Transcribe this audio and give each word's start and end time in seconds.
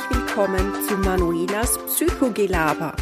herzlich 0.00 0.18
willkommen 0.18 0.72
zu 0.88 0.96
Manuelas 0.96 1.78
Psychogelaber, 1.86 2.94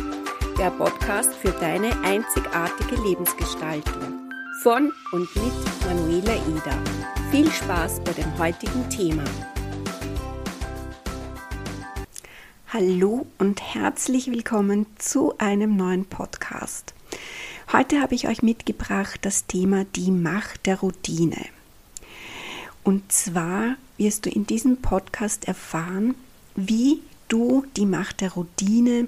der 0.58 0.70
Podcast 0.70 1.32
für 1.34 1.50
deine 1.50 1.92
einzigartige 2.02 2.96
Lebensgestaltung. 3.02 4.32
Von 4.62 4.92
und 5.12 5.36
mit 5.36 5.52
Manuela 5.86 6.34
Eder. 6.34 6.78
Viel 7.30 7.50
Spaß 7.50 8.00
bei 8.00 8.12
dem 8.12 8.38
heutigen 8.38 8.88
Thema. 8.90 9.24
Hallo 12.68 13.26
und 13.38 13.62
herzlich 13.62 14.30
willkommen 14.30 14.86
zu 14.98 15.36
einem 15.38 15.76
neuen 15.76 16.04
Podcast. 16.04 16.94
Heute 17.72 18.00
habe 18.00 18.14
ich 18.14 18.28
euch 18.28 18.42
mitgebracht 18.42 19.20
das 19.22 19.46
Thema 19.46 19.84
die 19.84 20.10
Macht 20.10 20.66
der 20.66 20.80
Routine. 20.80 21.44
Und 22.82 23.12
zwar 23.12 23.76
wirst 23.98 24.26
du 24.26 24.30
in 24.30 24.46
diesem 24.46 24.78
Podcast 24.78 25.46
erfahren, 25.46 26.14
wie 26.58 27.00
du 27.28 27.64
die 27.76 27.86
Macht 27.86 28.20
der 28.20 28.32
Routine 28.32 29.06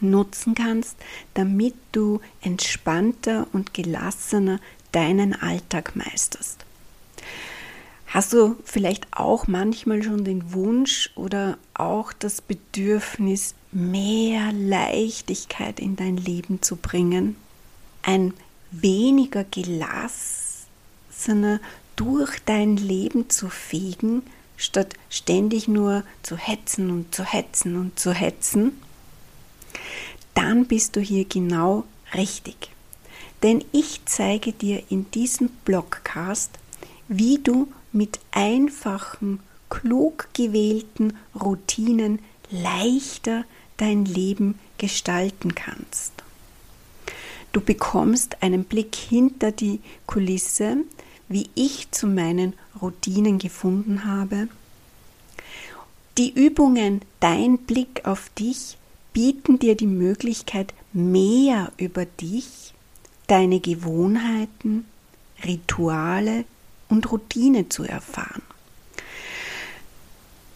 nutzen 0.00 0.54
kannst, 0.54 0.96
damit 1.34 1.74
du 1.92 2.20
entspannter 2.40 3.46
und 3.52 3.72
gelassener 3.74 4.58
deinen 4.92 5.34
Alltag 5.34 5.94
meisterst. 5.94 6.64
Hast 8.08 8.32
du 8.32 8.56
vielleicht 8.64 9.06
auch 9.12 9.46
manchmal 9.46 10.02
schon 10.02 10.24
den 10.24 10.52
Wunsch 10.52 11.10
oder 11.14 11.58
auch 11.74 12.12
das 12.12 12.40
Bedürfnis, 12.40 13.54
mehr 13.70 14.50
Leichtigkeit 14.52 15.78
in 15.78 15.94
dein 15.94 16.16
Leben 16.16 16.62
zu 16.62 16.76
bringen? 16.76 17.36
Ein 18.02 18.32
weniger 18.70 19.44
gelassener, 19.44 20.18
durch 21.96 22.38
dein 22.44 22.76
Leben 22.76 23.28
zu 23.28 23.50
fegen, 23.50 24.22
statt 24.58 24.92
ständig 25.08 25.68
nur 25.68 26.04
zu 26.22 26.36
hetzen 26.36 26.90
und 26.90 27.14
zu 27.14 27.24
hetzen 27.24 27.76
und 27.76 27.98
zu 27.98 28.12
hetzen, 28.12 28.78
dann 30.34 30.66
bist 30.66 30.96
du 30.96 31.00
hier 31.00 31.24
genau 31.24 31.84
richtig. 32.12 32.70
Denn 33.42 33.64
ich 33.72 34.00
zeige 34.04 34.52
dir 34.52 34.82
in 34.90 35.10
diesem 35.12 35.48
Blogcast, 35.64 36.50
wie 37.06 37.38
du 37.38 37.72
mit 37.92 38.18
einfachen, 38.32 39.40
klug 39.70 40.28
gewählten 40.34 41.16
Routinen 41.40 42.18
leichter 42.50 43.44
dein 43.76 44.04
Leben 44.04 44.58
gestalten 44.76 45.54
kannst. 45.54 46.12
Du 47.52 47.60
bekommst 47.60 48.42
einen 48.42 48.64
Blick 48.64 48.94
hinter 48.94 49.52
die 49.52 49.80
Kulisse, 50.06 50.78
wie 51.28 51.50
ich 51.54 51.90
zu 51.90 52.06
meinen 52.06 52.54
Routinen 52.80 53.38
gefunden 53.38 54.04
habe. 54.04 54.48
Die 56.16 56.32
Übungen 56.32 57.02
Dein 57.20 57.58
Blick 57.58 58.02
auf 58.04 58.30
dich 58.38 58.78
bieten 59.12 59.58
dir 59.58 59.76
die 59.76 59.88
Möglichkeit, 59.88 60.72
mehr 60.92 61.72
über 61.76 62.04
dich, 62.06 62.72
deine 63.26 63.60
Gewohnheiten, 63.60 64.84
Rituale 65.44 66.44
und 66.88 67.10
Routine 67.10 67.68
zu 67.68 67.84
erfahren. 67.84 68.42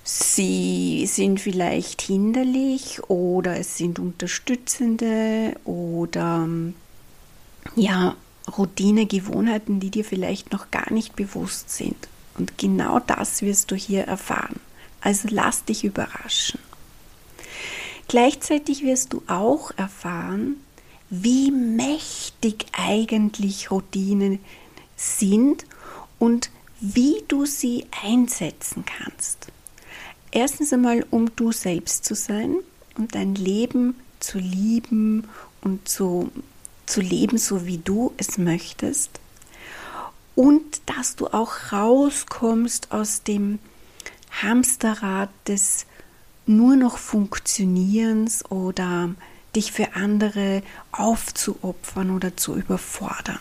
Sie 0.05 1.07
sind 1.07 1.41
vielleicht 1.41 2.03
hinderlich 2.03 3.01
oder 3.09 3.59
es 3.59 3.77
sind 3.77 3.99
unterstützende 3.99 5.57
oder 5.65 6.49
ja, 7.77 8.17
Routine, 8.57 9.07
Gewohnheiten, 9.07 9.81
die 9.81 9.91
dir 9.91 10.05
vielleicht 10.05 10.53
noch 10.53 10.71
gar 10.71 10.93
nicht 10.93 11.17
bewusst 11.17 11.71
sind. 11.71 12.09
Und 12.37 12.59
genau 12.59 12.99
das 12.99 13.43
wirst 13.43 13.71
du 13.71 13.77
hier 13.77 14.05
erfahren. 14.05 14.61
Also 15.01 15.29
lass 15.31 15.65
dich 15.65 15.85
überraschen. 15.85 16.61
Gleichzeitig 18.09 18.83
wirst 18.83 19.13
du 19.13 19.23
auch 19.27 19.71
erfahren, 19.77 20.57
wie 21.11 21.51
mächtig 21.51 22.67
eigentlich 22.73 23.71
Routinen 23.71 24.39
sind 24.97 25.67
und 26.19 26.51
wie 26.81 27.23
du 27.29 27.47
sie 27.47 27.87
einsetzen 28.03 28.85
kannst. 28.85 29.49
Erstens 30.31 30.73
einmal, 30.73 31.05
um 31.11 31.35
du 31.37 31.53
selbst 31.53 32.05
zu 32.05 32.15
sein 32.15 32.57
und 32.97 33.15
dein 33.15 33.35
Leben 33.35 33.95
zu 34.21 34.39
lieben 34.39 35.29
und 35.61 35.89
zu 35.89 36.31
zu 36.87 37.01
leben, 37.01 37.39
so 37.39 37.67
wie 37.67 37.79
du 37.79 38.13
es 38.17 38.39
möchtest. 38.39 39.11
Und 40.35 40.81
dass 40.87 41.17
du 41.17 41.29
auch 41.29 41.73
rauskommst 41.73 42.93
aus 42.93 43.23
dem 43.23 43.59
Hamsterrad 44.43 45.31
des 45.47 45.87
nur 46.47 46.77
noch 46.77 46.99
Funktionierens 46.99 48.51
oder 48.51 49.15
dich 49.55 49.73
für 49.73 49.95
andere 49.95 50.63
aufzuopfern 50.91 52.11
oder 52.11 52.37
zu 52.37 52.57
überfordern. 52.57 53.41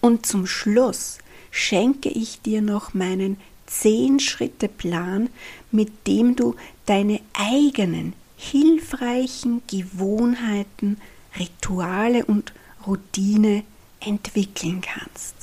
Und 0.00 0.26
zum 0.26 0.46
Schluss 0.46 1.18
schenke 1.50 2.08
ich 2.08 2.40
dir 2.40 2.62
noch 2.62 2.94
meinen 2.94 3.38
10-Schritte-Plan, 3.68 5.28
mit 5.70 6.06
dem 6.06 6.36
du 6.36 6.56
deine 6.86 7.20
eigenen 7.34 8.14
hilfreichen 8.36 9.62
Gewohnheiten 9.68 10.98
Rituale 11.38 12.24
und 12.24 12.52
Routine 12.86 13.64
entwickeln 14.00 14.80
kannst. 14.80 15.34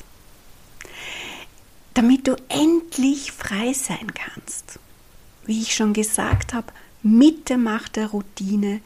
Damit 1.93 2.27
du 2.27 2.35
endlich 2.49 3.31
frei 3.31 3.73
sein 3.73 4.13
kannst. 4.13 4.79
Wie 5.45 5.61
ich 5.61 5.75
schon 5.75 5.93
gesagt 5.93 6.53
habe, 6.53 6.71
mit 7.01 7.49
der 7.49 7.57
Macht 7.57 7.95
der 7.95 8.07
Routine 8.07 8.81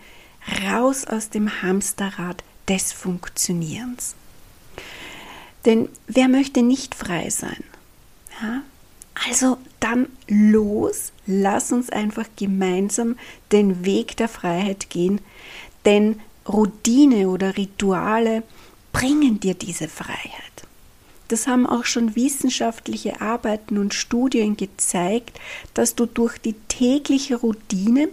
raus 0.65 1.05
aus 1.05 1.29
dem 1.29 1.61
Hamsterrad 1.61 2.43
des 2.67 2.93
Funktionierens. 2.93 4.15
Denn 5.65 5.89
wer 6.07 6.27
möchte 6.27 6.61
nicht 6.61 6.95
frei 6.95 7.29
sein? 7.29 7.63
Ja? 8.41 8.61
Also 9.27 9.57
dann 9.79 10.07
los, 10.27 11.11
lass 11.27 11.71
uns 11.71 11.89
einfach 11.89 12.25
gemeinsam 12.35 13.17
den 13.51 13.85
Weg 13.85 14.17
der 14.17 14.27
Freiheit 14.27 14.89
gehen, 14.89 15.21
denn 15.85 16.19
Routine 16.47 17.29
oder 17.29 17.57
Rituale 17.57 18.43
bringen 18.91 19.39
dir 19.39 19.53
diese 19.53 19.87
Freiheit. 19.87 20.43
Das 21.29 21.47
haben 21.47 21.65
auch 21.65 21.85
schon 21.85 22.15
wissenschaftliche 22.15 23.21
Arbeiten 23.21 23.77
und 23.77 23.93
Studien 23.93 24.57
gezeigt, 24.57 25.39
dass 25.73 25.95
du 25.95 26.05
durch 26.05 26.37
die 26.37 26.53
tägliche 26.67 27.37
Routine 27.37 28.09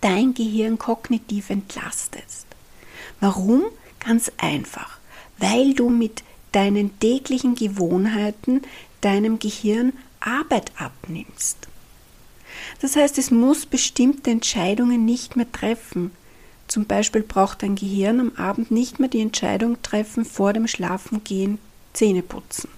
dein 0.00 0.34
Gehirn 0.34 0.78
kognitiv 0.78 1.50
entlastest. 1.50 2.46
Warum? 3.20 3.64
Ganz 4.00 4.30
einfach, 4.38 4.98
weil 5.38 5.74
du 5.74 5.90
mit 5.90 6.22
deinen 6.52 6.98
täglichen 6.98 7.54
Gewohnheiten 7.54 8.62
deinem 9.00 9.38
Gehirn 9.38 9.92
Arbeit 10.20 10.72
abnimmst. 10.76 11.68
Das 12.80 12.96
heißt, 12.96 13.18
es 13.18 13.30
muss 13.30 13.66
bestimmte 13.66 14.30
Entscheidungen 14.30 15.04
nicht 15.04 15.36
mehr 15.36 15.50
treffen, 15.50 16.10
zum 16.68 16.84
Beispiel 16.84 17.22
braucht 17.22 17.62
dein 17.62 17.74
Gehirn 17.74 18.20
am 18.20 18.32
Abend 18.36 18.70
nicht 18.70 19.00
mehr 19.00 19.08
die 19.08 19.20
Entscheidung 19.20 19.80
treffen, 19.82 20.24
vor 20.24 20.52
dem 20.52 20.68
Schlafengehen 20.68 21.58
Zähne 21.94 22.22
putzen. 22.22 22.68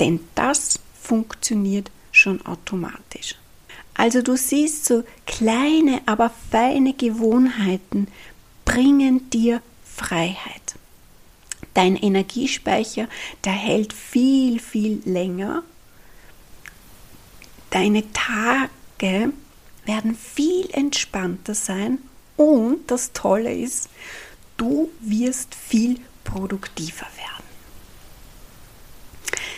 Denn 0.00 0.20
das 0.34 0.80
funktioniert 1.00 1.90
schon 2.10 2.44
automatisch. 2.44 3.36
Also 3.94 4.22
du 4.22 4.36
siehst, 4.36 4.84
so 4.84 5.04
kleine, 5.26 6.02
aber 6.06 6.30
feine 6.50 6.92
Gewohnheiten 6.94 8.08
bringen 8.64 9.30
dir 9.30 9.62
Freiheit. 9.84 10.74
Dein 11.74 11.96
Energiespeicher, 11.96 13.08
der 13.44 13.52
hält 13.52 13.92
viel, 13.92 14.58
viel 14.58 15.00
länger. 15.04 15.62
Deine 17.70 18.04
Tage 18.12 19.32
werden 19.86 20.16
viel 20.16 20.68
entspannter 20.72 21.54
sein 21.54 21.98
und 22.42 22.90
das 22.90 23.12
Tolle 23.12 23.54
ist, 23.54 23.88
du 24.56 24.90
wirst 25.00 25.54
viel 25.54 26.00
produktiver 26.24 27.06
werden. 27.16 27.44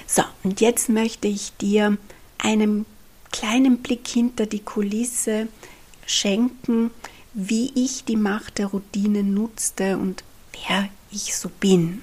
So, 0.07 0.23
und 0.43 0.61
jetzt 0.61 0.89
möchte 0.89 1.29
ich 1.29 1.57
dir 1.57 1.97
einen 2.39 2.87
kleinen 3.33 3.79
Blick 3.79 4.07
hinter 4.07 4.47
die 4.47 4.61
Kulisse 4.61 5.49
schenken, 6.07 6.91
wie 7.33 7.73
ich 7.75 8.05
die 8.05 8.17
Macht 8.17 8.59
der 8.59 8.67
Routine 8.67 9.25
nutzte 9.25 9.97
und 9.97 10.23
wer 10.53 10.89
ich 11.11 11.35
so 11.35 11.49
bin. 11.49 12.03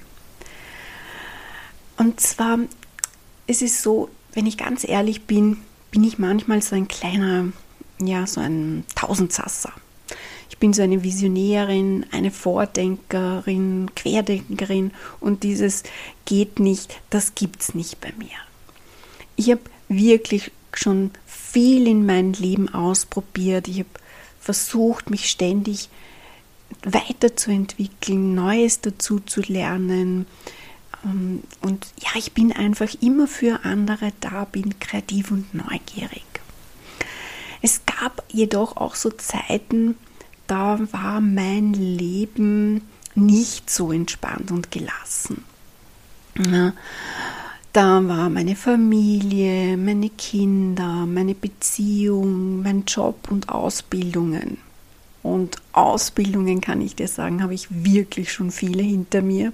Und 1.96 2.20
zwar 2.20 2.58
ist 3.46 3.62
es 3.62 3.82
so, 3.82 4.10
wenn 4.32 4.46
ich 4.46 4.58
ganz 4.58 4.84
ehrlich 4.84 5.22
bin, 5.22 5.58
bin 5.90 6.04
ich 6.04 6.18
manchmal 6.18 6.60
so 6.60 6.74
ein 6.74 6.88
kleiner, 6.88 7.52
ja, 8.00 8.26
so 8.26 8.40
ein 8.40 8.84
Tausendsasser 8.94 9.72
bin 10.58 10.72
so 10.72 10.82
eine 10.82 11.02
Visionärin, 11.02 12.06
eine 12.10 12.30
Vordenkerin, 12.30 13.90
Querdenkerin 13.94 14.92
und 15.20 15.42
dieses 15.42 15.82
geht 16.24 16.58
nicht, 16.58 17.00
das 17.10 17.34
gibt 17.34 17.62
es 17.62 17.74
nicht 17.74 18.00
bei 18.00 18.12
mir. 18.18 18.36
Ich 19.36 19.50
habe 19.50 19.62
wirklich 19.88 20.50
schon 20.74 21.10
viel 21.26 21.86
in 21.86 22.06
meinem 22.06 22.32
Leben 22.32 22.72
ausprobiert. 22.72 23.68
Ich 23.68 23.80
habe 23.80 23.88
versucht, 24.40 25.10
mich 25.10 25.28
ständig 25.28 25.88
weiterzuentwickeln, 26.84 28.34
Neues 28.34 28.80
dazu 28.80 29.20
zu 29.20 29.42
lernen. 29.42 30.26
Ähm, 31.04 31.42
und 31.60 31.86
ja, 32.02 32.10
ich 32.16 32.32
bin 32.32 32.52
einfach 32.52 32.94
immer 33.00 33.26
für 33.26 33.64
andere 33.64 34.12
da, 34.20 34.44
bin 34.44 34.78
kreativ 34.80 35.30
und 35.30 35.54
neugierig. 35.54 36.24
Es 37.60 37.82
gab 37.86 38.24
jedoch 38.28 38.76
auch 38.76 38.96
so 38.96 39.10
Zeiten, 39.10 39.96
da 40.46 40.78
war 40.92 41.20
mein 41.20 41.72
Leben 41.72 42.82
nicht 43.14 43.70
so 43.70 43.92
entspannt 43.92 44.50
und 44.50 44.70
gelassen. 44.70 45.44
Ja, 46.50 46.72
da 47.72 48.06
war 48.06 48.28
meine 48.28 48.56
Familie, 48.56 49.76
meine 49.76 50.10
Kinder, 50.10 51.06
meine 51.06 51.34
Beziehung, 51.34 52.62
mein 52.62 52.84
Job 52.86 53.30
und 53.30 53.48
Ausbildungen. 53.48 54.58
Und 55.22 55.56
Ausbildungen, 55.72 56.60
kann 56.60 56.80
ich 56.80 56.96
dir 56.96 57.06
sagen, 57.06 57.42
habe 57.42 57.54
ich 57.54 57.68
wirklich 57.70 58.32
schon 58.32 58.50
viele 58.50 58.82
hinter 58.82 59.22
mir. 59.22 59.52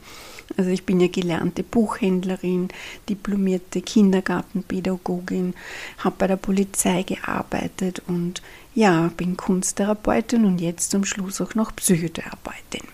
Also 0.56 0.70
ich 0.70 0.84
bin 0.84 0.98
ja 0.98 1.08
gelernte 1.08 1.62
Buchhändlerin, 1.62 2.68
diplomierte 3.08 3.82
Kindergartenpädagogin, 3.82 5.54
habe 5.98 6.16
bei 6.18 6.26
der 6.26 6.36
Polizei 6.36 7.02
gearbeitet 7.02 8.02
und 8.06 8.42
ja, 8.78 9.10
bin 9.16 9.36
Kunsttherapeutin 9.36 10.44
und 10.44 10.60
jetzt 10.60 10.92
zum 10.92 11.04
Schluss 11.04 11.40
auch 11.40 11.56
noch 11.56 11.74
Psychotherapeutin. 11.74 12.86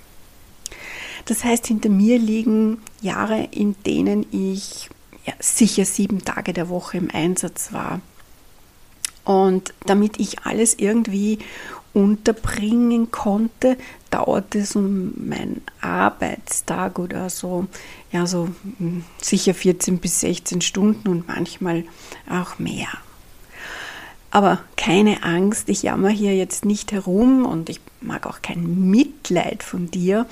Das 1.27 1.45
heißt, 1.45 1.67
hinter 1.67 1.91
mir 1.91 2.19
liegen 2.19 2.79
Jahre, 3.03 3.49
in 3.51 3.77
denen 3.85 4.25
ich 4.33 4.89
ja, 5.27 5.35
sicher 5.41 5.85
sieben 5.85 6.25
Tage 6.25 6.55
der 6.55 6.71
Woche 6.71 6.97
im 6.97 7.11
Einsatz 7.11 7.75
war. 7.75 8.01
Und 9.27 9.75
damit 9.85 10.19
ich 10.19 10.47
alles 10.47 10.73
irgendwie 10.79 11.41
unterbringen 11.93 13.11
konnte, 13.11 13.77
dauerte 14.09 14.65
so 14.65 14.81
mein 14.81 15.61
Arbeitstag 15.83 16.99
oder 16.99 17.29
so, 17.29 17.67
ja, 18.11 18.27
so 18.27 18.49
hm, 18.79 19.05
sicher 19.21 19.53
14 19.53 19.99
bis 19.99 20.21
16 20.21 20.63
Stunden 20.63 21.09
und 21.09 21.29
manchmal 21.29 21.85
auch 22.27 22.59
mehr. 22.59 22.89
Aber 24.35 24.59
keine 24.77 25.23
Angst, 25.23 25.69
ich 25.69 25.85
jammer 25.85 26.09
hier 26.09 26.35
jetzt 26.35 26.65
nicht 26.65 26.91
herum 26.91 27.47
und 27.47 27.69
ich 27.69 27.79
mag 28.01 28.27
auch 28.27 28.43
kein 28.43 28.91
Mitleid 28.91 29.63
von 29.63 29.93
dir. 29.93 30.27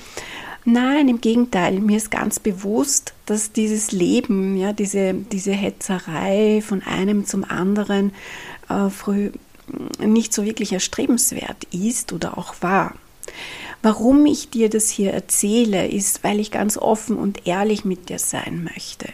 Nein, 0.65 1.07
im 1.07 1.21
Gegenteil, 1.21 1.79
mir 1.79 1.95
ist 1.95 2.11
ganz 2.11 2.37
bewusst, 2.37 3.13
dass 3.25 3.53
dieses 3.53 3.93
Leben, 3.93 4.57
ja, 4.57 4.73
diese, 4.73 5.13
diese 5.13 5.53
Hetzerei 5.53 6.61
von 6.61 6.81
einem 6.81 7.25
zum 7.25 7.45
anderen 7.45 8.11
äh, 8.67 8.89
früh 8.89 9.31
nicht 9.99 10.33
so 10.33 10.43
wirklich 10.43 10.73
erstrebenswert 10.73 11.63
ist 11.71 12.11
oder 12.11 12.37
auch 12.37 12.55
war. 12.59 12.95
Warum 13.83 14.25
ich 14.25 14.49
dir 14.49 14.69
das 14.69 14.89
hier 14.89 15.13
erzähle, 15.13 15.87
ist, 15.87 16.25
weil 16.25 16.41
ich 16.41 16.51
ganz 16.51 16.77
offen 16.77 17.15
und 17.15 17.47
ehrlich 17.47 17.85
mit 17.85 18.09
dir 18.09 18.19
sein 18.19 18.65
möchte. 18.65 19.07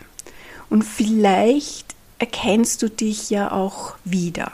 Und 0.71 0.81
vielleicht 0.81 1.93
erkennst 2.17 2.81
du 2.81 2.89
dich 2.89 3.29
ja 3.29 3.51
auch 3.51 3.93
wieder. 4.03 4.51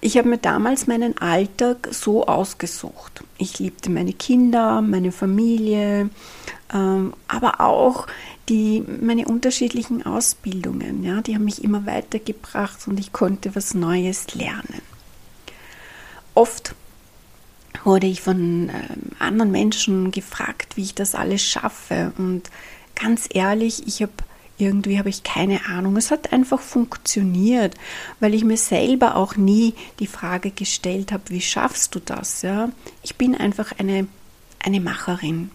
Ich 0.00 0.16
habe 0.16 0.28
mir 0.28 0.38
damals 0.38 0.86
meinen 0.86 1.18
Alltag 1.18 1.88
so 1.90 2.26
ausgesucht. 2.26 3.24
Ich 3.36 3.58
liebte 3.58 3.90
meine 3.90 4.12
Kinder, 4.12 4.80
meine 4.80 5.10
Familie, 5.10 6.10
ähm, 6.72 7.14
aber 7.26 7.60
auch 7.60 8.06
die, 8.48 8.84
meine 9.00 9.26
unterschiedlichen 9.26 10.06
Ausbildungen, 10.06 11.02
ja, 11.04 11.20
die 11.20 11.34
haben 11.34 11.44
mich 11.44 11.64
immer 11.64 11.84
weitergebracht 11.84 12.86
und 12.86 13.00
ich 13.00 13.12
konnte 13.12 13.54
was 13.56 13.74
Neues 13.74 14.34
lernen. 14.34 14.80
Oft 16.34 16.74
wurde 17.84 18.06
ich 18.06 18.22
von 18.22 18.68
äh, 18.68 18.72
anderen 19.18 19.50
Menschen 19.50 20.10
gefragt, 20.10 20.76
wie 20.76 20.82
ich 20.82 20.94
das 20.94 21.14
alles 21.14 21.42
schaffe. 21.42 22.12
Und 22.16 22.50
ganz 22.94 23.28
ehrlich, 23.32 23.86
ich 23.86 24.02
habe 24.02 24.12
irgendwie 24.58 24.98
habe 24.98 25.08
ich 25.08 25.22
keine 25.22 25.64
Ahnung. 25.66 25.96
Es 25.96 26.10
hat 26.10 26.32
einfach 26.32 26.60
funktioniert, 26.60 27.74
weil 28.20 28.34
ich 28.34 28.44
mir 28.44 28.56
selber 28.56 29.16
auch 29.16 29.36
nie 29.36 29.74
die 30.00 30.06
Frage 30.06 30.50
gestellt 30.50 31.12
habe, 31.12 31.22
wie 31.28 31.40
schaffst 31.40 31.94
du 31.94 32.00
das? 32.00 32.42
Ja? 32.42 32.70
Ich 33.02 33.16
bin 33.16 33.34
einfach 33.34 33.72
eine, 33.78 34.08
eine 34.60 34.80
Macherin 34.80 35.50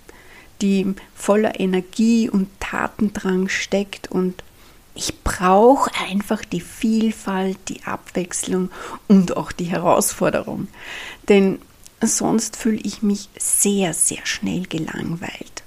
die 0.63 0.95
voller 1.13 1.59
Energie 1.59 2.29
und 2.29 2.47
Tatendrang 2.59 3.50
steckt 3.50 4.09
und 4.09 4.44
ich 4.95 5.23
brauche 5.23 5.91
einfach 6.07 6.45
die 6.45 6.61
Vielfalt, 6.61 7.57
die 7.67 7.83
Abwechslung 7.83 8.69
und 9.07 9.35
auch 9.35 9.51
die 9.51 9.65
Herausforderung. 9.65 10.67
Denn 11.27 11.59
sonst 12.01 12.55
fühle 12.55 12.79
ich 12.83 13.01
mich 13.01 13.27
sehr, 13.38 13.94
sehr 13.94 14.25
schnell 14.25 14.63
gelangweilt. 14.63 15.62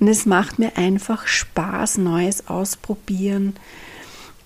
Und 0.00 0.08
es 0.08 0.26
macht 0.26 0.58
mir 0.58 0.76
einfach 0.76 1.26
Spaß, 1.26 1.98
Neues 1.98 2.48
ausprobieren 2.48 3.56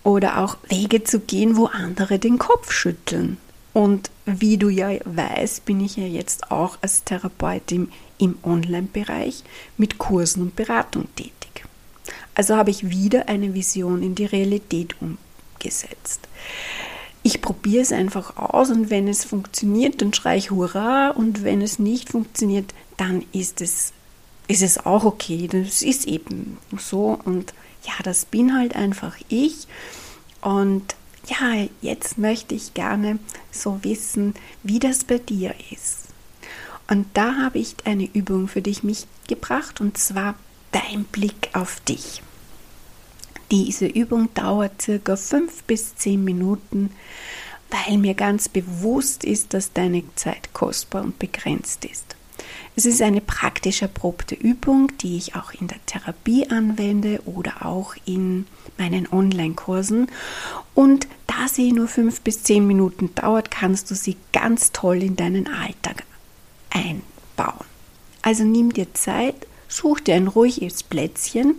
oder 0.03 0.39
auch 0.39 0.57
Wege 0.69 1.05
zu 1.05 1.21
gehen, 1.21 1.57
wo 1.57 1.67
andere 1.67 2.19
den 2.19 2.39
Kopf 2.39 2.73
schütteln. 2.73 3.37
Und 3.73 4.11
wie 4.27 4.59
du 4.59 4.69
ja 4.69 4.91
weißt, 5.05 5.65
bin 5.65 5.81
ich 5.81 5.97
ja 5.97 6.05
jetzt 6.05 6.51
auch 6.51 6.79
als 6.83 7.05
Therapeutin 7.05 7.91
im 8.19 8.37
Online-Bereich 8.43 9.45
mit 9.77 9.99
Kursen 9.99 10.43
und 10.43 10.57
Beratung 10.57 11.09
tätig. 11.17 11.65
Also 12.35 12.57
habe 12.57 12.71
ich 12.71 12.91
wieder 12.91 13.29
eine 13.29 13.55
Vision 13.55 14.03
in 14.03 14.15
die 14.15 14.27
Realität 14.27 14.95
umgesetzt. 15.01 16.29
Ich 17.23 17.41
probiere 17.41 17.83
es 17.83 17.93
einfach 17.93 18.37
aus 18.37 18.71
und 18.71 18.91
wenn 18.91 19.07
es 19.07 19.25
funktioniert, 19.25 20.03
dann 20.03 20.13
schreie 20.13 20.39
ich 20.39 20.51
Hurra 20.51 21.11
und 21.11 21.45
wenn 21.45 21.63
es 21.63 21.79
nicht 21.79 22.11
funktioniert, 22.11 22.75
dann 22.97 23.25
ist 23.33 23.61
es, 23.61 23.93
ist 24.49 24.62
es 24.62 24.85
auch 24.85 25.05
okay. 25.05 25.49
Das 25.50 25.83
ist 25.83 26.06
eben 26.06 26.59
so 26.79 27.19
und 27.25 27.55
ja, 27.85 27.94
das 28.03 28.25
bin 28.25 28.56
halt 28.56 28.77
einfach 28.77 29.17
ich 29.29 29.67
und 30.41 30.94
ja, 31.27 31.67
jetzt 31.81 32.19
möchte 32.19 32.55
ich 32.55 32.75
gerne 32.75 33.19
so 33.50 33.79
wissen, 33.83 34.35
wie 34.62 34.81
das 34.81 35.05
bei 35.05 35.19
dir 35.19 35.55
ist. 35.71 36.09
Und 36.89 37.06
da 37.15 37.37
habe 37.37 37.59
ich 37.59 37.77
eine 37.85 38.09
Übung 38.12 38.49
für 38.49 38.61
dich 38.61 38.83
mitgebracht 38.83 39.81
und 39.81 39.97
zwar 39.99 40.35
dein 40.73 41.05
Blick 41.05 41.51
auf 41.53 41.81
dich. 41.81 42.22
Diese 43.51 43.87
Übung 43.87 44.32
dauert 44.34 44.82
circa 44.82 45.17
fünf 45.17 45.63
bis 45.65 45.94
zehn 45.94 46.25
Minuten, 46.25 46.91
weil 47.70 47.99
mir 47.99 48.15
ganz 48.15 48.49
bewusst 48.49 49.25
ist, 49.25 49.55
dass 49.55 49.72
deine 49.72 50.03
Zeit 50.17 50.53
kostbar 50.53 51.03
und 51.03 51.19
begrenzt 51.19 51.84
ist. 51.84 52.12
Es 52.74 52.86
ist 52.86 53.02
eine 53.02 53.20
praktisch 53.20 53.82
erprobte 53.82 54.34
Übung, 54.34 54.96
die 54.98 55.19
ich 55.19 55.34
auch 55.34 55.52
in 55.52 55.69
der 55.69 55.84
Therapie 55.84 56.48
anwende 56.48 57.20
oder 57.26 57.67
auch 57.67 57.94
in 58.06 58.46
meinen 58.79 59.06
Online-Kursen. 59.12 60.08
Und 60.74 61.06
da 61.26 61.48
sie 61.48 61.72
nur 61.72 61.86
fünf 61.88 62.22
bis 62.22 62.43
zehn 62.43 62.67
Minuten 62.67 63.14
dauert, 63.14 63.50
kannst 63.50 63.91
du 63.91 63.94
sie 63.94 64.17
ganz 64.32 64.72
toll 64.72 65.02
in 65.02 65.17
deinen 65.17 65.48
Alltag 65.48 66.05
einbauen. 66.70 67.67
Also 68.22 68.44
nimm 68.44 68.72
dir 68.72 68.94
Zeit, 68.94 69.46
such 69.69 70.00
dir 70.00 70.14
ein 70.14 70.29
ruhiges 70.29 70.82
Plätzchen 70.82 71.56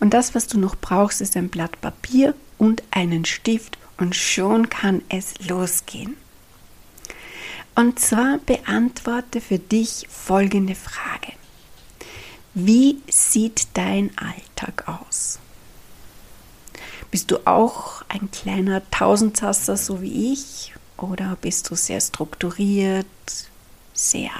und 0.00 0.14
das, 0.14 0.34
was 0.34 0.46
du 0.46 0.58
noch 0.58 0.76
brauchst, 0.76 1.20
ist 1.20 1.36
ein 1.36 1.48
Blatt 1.48 1.80
Papier 1.80 2.34
und 2.56 2.82
einen 2.90 3.24
Stift 3.24 3.78
und 3.98 4.14
schon 4.14 4.70
kann 4.70 5.02
es 5.08 5.34
losgehen. 5.48 6.16
Und 7.74 7.98
zwar 7.98 8.38
beantworte 8.38 9.40
für 9.40 9.58
dich 9.58 10.06
folgende 10.08 10.74
Frage. 10.74 11.32
Wie 12.54 13.00
sieht 13.10 13.66
dein 13.74 14.10
Alltag 14.16 14.88
aus? 14.88 15.40
Bist 17.10 17.30
du 17.30 17.46
auch 17.46 18.02
ein 18.08 18.30
kleiner 18.30 18.82
Tausendsasser 18.90 19.76
so 19.76 20.02
wie 20.02 20.32
ich? 20.32 20.72
Oder 20.96 21.36
bist 21.40 21.70
du 21.70 21.74
sehr 21.74 22.00
strukturiert, 22.00 23.06
sehr 23.92 24.30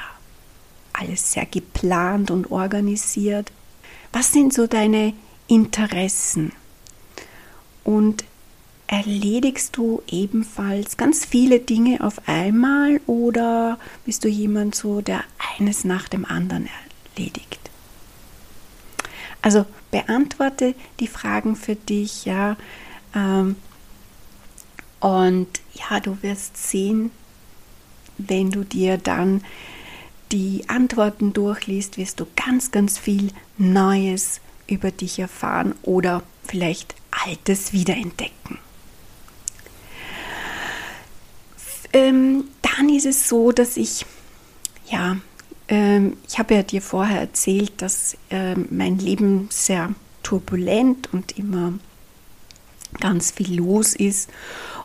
alles 0.92 1.32
sehr 1.32 1.46
geplant 1.46 2.30
und 2.30 2.50
organisiert? 2.50 3.50
Was 4.12 4.32
sind 4.32 4.54
so 4.54 4.66
deine 4.66 5.12
Interessen? 5.48 6.52
Und 7.82 8.24
erledigst 8.86 9.76
du 9.76 10.02
ebenfalls 10.06 10.96
ganz 10.96 11.24
viele 11.24 11.60
Dinge 11.60 12.02
auf 12.02 12.28
einmal 12.28 13.00
oder 13.06 13.78
bist 14.04 14.24
du 14.24 14.28
jemand 14.28 14.74
so, 14.74 15.00
der 15.00 15.24
eines 15.58 15.84
nach 15.84 16.08
dem 16.08 16.24
anderen 16.24 16.68
erledigt? 17.16 17.60
Also 19.42 19.66
beantworte 19.90 20.74
die 21.00 21.06
Fragen 21.06 21.56
für 21.56 21.76
dich, 21.76 22.24
ja. 22.24 22.56
Ähm, 23.14 23.56
und 25.00 25.48
ja, 25.74 26.00
du 26.00 26.22
wirst 26.22 26.56
sehen, 26.56 27.10
wenn 28.16 28.50
du 28.50 28.64
dir 28.64 28.96
dann 28.96 29.44
die 30.32 30.64
Antworten 30.68 31.32
durchliest, 31.32 31.98
wirst 31.98 32.20
du 32.20 32.26
ganz, 32.36 32.70
ganz 32.70 32.98
viel 32.98 33.30
Neues 33.58 34.40
über 34.66 34.90
dich 34.90 35.18
erfahren 35.18 35.74
oder 35.82 36.22
vielleicht 36.46 36.94
Altes 37.10 37.72
wiederentdecken. 37.72 38.58
Ähm, 41.94 42.44
dann 42.60 42.88
ist 42.90 43.06
es 43.06 43.28
so, 43.28 43.52
dass 43.52 43.76
ich, 43.76 44.04
ja, 44.90 45.16
ähm, 45.68 46.16
ich 46.28 46.38
habe 46.38 46.54
ja 46.54 46.62
dir 46.62 46.82
vorher 46.82 47.20
erzählt, 47.20 47.80
dass 47.80 48.16
ähm, 48.30 48.66
mein 48.70 48.98
Leben 48.98 49.48
sehr 49.50 49.94
turbulent 50.22 51.12
und 51.12 51.38
immer 51.38 51.72
ganz 53.00 53.30
viel 53.30 53.56
los 53.56 53.94
ist. 53.94 54.28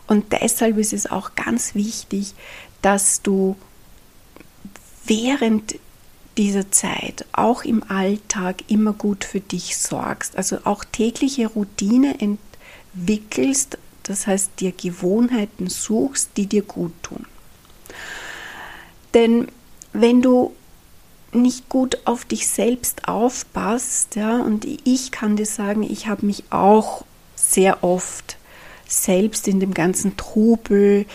Und 0.06 0.32
deshalb 0.32 0.78
ist 0.78 0.92
es 0.92 1.10
auch 1.10 1.34
ganz 1.34 1.74
wichtig, 1.74 2.34
dass 2.80 3.22
du 3.22 3.56
während 5.04 5.74
dieser 6.38 6.70
Zeit, 6.70 7.26
auch 7.32 7.64
im 7.64 7.82
Alltag, 7.90 8.62
immer 8.68 8.92
gut 8.92 9.24
für 9.24 9.40
dich 9.40 9.76
sorgst. 9.76 10.36
Also 10.36 10.58
auch 10.64 10.84
tägliche 10.84 11.48
Routine 11.48 12.16
entwickelst, 12.18 13.78
das 14.10 14.26
heißt 14.26 14.50
dir 14.58 14.72
Gewohnheiten 14.72 15.68
suchst, 15.68 16.30
die 16.36 16.46
dir 16.46 16.62
gut 16.62 16.92
tun. 17.00 17.26
Denn 19.14 19.46
wenn 19.92 20.20
du 20.20 20.52
nicht 21.32 21.68
gut 21.68 21.98
auf 22.06 22.24
dich 22.24 22.48
selbst 22.48 23.06
aufpasst, 23.06 24.16
ja, 24.16 24.40
und 24.40 24.66
ich 24.84 25.12
kann 25.12 25.36
dir 25.36 25.46
sagen, 25.46 25.84
ich 25.84 26.08
habe 26.08 26.26
mich 26.26 26.42
auch 26.50 27.04
sehr 27.36 27.84
oft 27.84 28.36
selbst 28.88 29.46
in 29.46 29.60
dem 29.60 29.74
ganzen 29.74 30.16
Trubel 30.16 31.06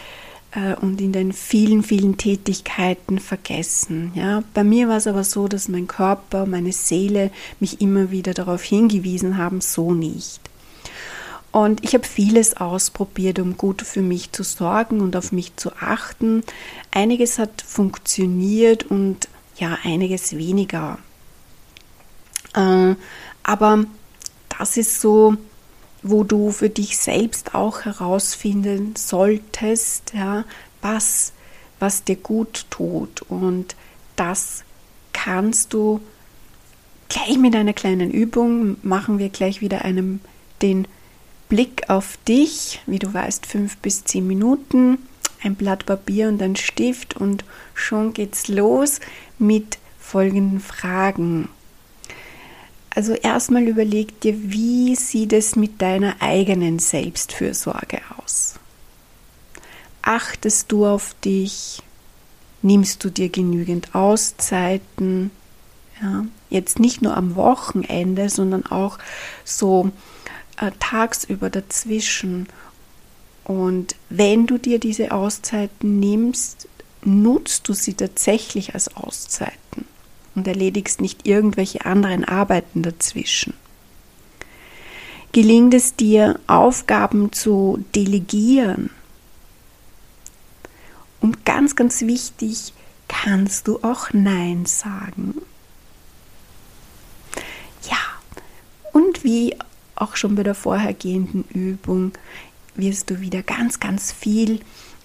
äh, 0.51 0.75
und 0.75 1.01
in 1.01 1.11
den 1.11 1.33
vielen, 1.33 1.83
vielen 1.83 2.15
Tätigkeiten 2.15 3.19
vergessen. 3.19 4.13
Ja. 4.15 4.41
Bei 4.53 4.63
mir 4.63 4.87
war 4.87 4.97
es 4.97 5.07
aber 5.07 5.25
so, 5.25 5.49
dass 5.49 5.67
mein 5.67 5.87
Körper, 5.87 6.45
meine 6.45 6.71
Seele 6.71 7.29
mich 7.59 7.81
immer 7.81 8.09
wieder 8.09 8.33
darauf 8.33 8.63
hingewiesen 8.63 9.37
haben, 9.37 9.59
so 9.59 9.93
nicht. 9.93 10.39
Und 11.55 11.85
ich 11.85 11.93
habe 11.93 12.05
vieles 12.05 12.57
ausprobiert, 12.57 13.39
um 13.39 13.55
gut 13.55 13.81
für 13.81 14.01
mich 14.01 14.33
zu 14.33 14.43
sorgen 14.43 14.99
und 14.99 15.15
auf 15.15 15.31
mich 15.31 15.55
zu 15.55 15.71
achten. 15.79 16.43
Einiges 16.91 17.39
hat 17.39 17.61
funktioniert 17.65 18.83
und 18.83 19.29
ja, 19.55 19.77
einiges 19.85 20.35
weniger. 20.35 20.97
Äh, 22.55 22.95
aber 23.43 23.85
das 24.49 24.75
ist 24.75 24.99
so, 24.99 25.37
wo 26.03 26.25
du 26.25 26.51
für 26.51 26.69
dich 26.69 26.97
selbst 26.97 27.55
auch 27.55 27.85
herausfinden 27.85 28.93
solltest, 28.97 30.11
ja, 30.13 30.43
was, 30.81 31.31
was 31.79 32.03
dir 32.03 32.17
gut 32.17 32.65
tut. 32.69 33.21
Und 33.29 33.77
das 34.17 34.65
kannst 35.13 35.73
du 35.73 36.01
gleich 37.07 37.37
mit 37.37 37.55
einer 37.55 37.71
kleinen 37.71 38.11
Übung 38.11 38.75
machen 38.83 39.19
wir 39.19 39.29
gleich 39.29 39.61
wieder 39.61 39.85
einen, 39.85 40.19
den 40.61 40.85
Blick 41.49 41.89
auf 41.89 42.17
dich, 42.27 42.81
wie 42.85 42.99
du 42.99 43.13
weißt, 43.13 43.45
fünf 43.45 43.77
bis 43.77 44.03
zehn 44.03 44.25
Minuten, 44.25 44.97
ein 45.43 45.55
Blatt 45.55 45.85
Papier 45.85 46.27
und 46.27 46.41
ein 46.41 46.55
Stift 46.55 47.15
und 47.15 47.45
schon 47.73 48.13
geht's 48.13 48.47
los 48.47 48.99
mit 49.37 49.77
folgenden 49.99 50.59
Fragen. 50.59 51.49
Also 52.89 53.13
erstmal 53.13 53.67
überleg 53.67 54.21
dir, 54.21 54.35
wie 54.51 54.95
sieht 54.95 55.33
es 55.33 55.55
mit 55.55 55.81
deiner 55.81 56.15
eigenen 56.21 56.79
Selbstfürsorge 56.79 57.99
aus? 58.17 58.55
Achtest 60.01 60.71
du 60.71 60.85
auf 60.85 61.15
dich? 61.25 61.81
Nimmst 62.61 63.03
du 63.03 63.09
dir 63.09 63.29
genügend 63.29 63.93
Auszeiten? 63.93 65.29
Ja, 66.01 66.25
jetzt 66.49 66.79
nicht 66.79 67.01
nur 67.01 67.17
am 67.17 67.35
Wochenende, 67.35 68.29
sondern 68.29 68.65
auch 68.65 68.97
so 69.43 69.91
äh, 70.57 70.71
tagsüber 70.79 71.49
dazwischen. 71.49 72.47
Und 73.43 73.95
wenn 74.09 74.47
du 74.47 74.57
dir 74.57 74.79
diese 74.79 75.11
Auszeiten 75.11 75.99
nimmst, 75.99 76.67
nutzt 77.03 77.67
du 77.67 77.73
sie 77.73 77.93
tatsächlich 77.93 78.73
als 78.73 78.95
Auszeiten 78.95 79.85
und 80.33 80.47
erledigst 80.47 81.01
nicht 81.01 81.27
irgendwelche 81.27 81.85
anderen 81.85 82.25
Arbeiten 82.25 82.81
dazwischen. 82.81 83.53
Gelingt 85.31 85.73
es 85.73 85.95
dir, 85.95 86.39
Aufgaben 86.47 87.31
zu 87.31 87.83
delegieren? 87.93 88.89
Und 91.19 91.45
ganz, 91.45 91.75
ganz 91.75 92.01
wichtig, 92.01 92.73
kannst 93.07 93.67
du 93.67 93.79
auch 93.81 94.13
Nein 94.13 94.65
sagen? 94.65 95.35
Ja, 97.89 97.97
und 98.93 99.23
wie 99.23 99.55
auch 99.95 100.15
schon 100.15 100.35
bei 100.35 100.43
der 100.43 100.55
vorhergehenden 100.55 101.45
Übung 101.53 102.11
wirst 102.75 103.09
du 103.09 103.21
wieder 103.21 103.41
ganz, 103.41 103.79
ganz 103.79 104.11
viel 104.11 104.59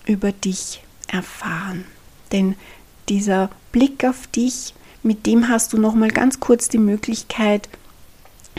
über 0.07 0.33
dich 0.33 0.83
erfahren. 1.07 1.85
Denn 2.33 2.57
dieser 3.09 3.51
Blick 3.73 4.05
auf 4.05 4.27
dich 4.29 4.75
mit 5.03 5.27
dem 5.27 5.49
hast 5.49 5.73
du 5.73 5.79
noch 5.79 5.95
mal 5.95 6.11
ganz 6.11 6.41
kurz 6.41 6.69
die 6.69 6.79
Möglichkeit 6.79 7.69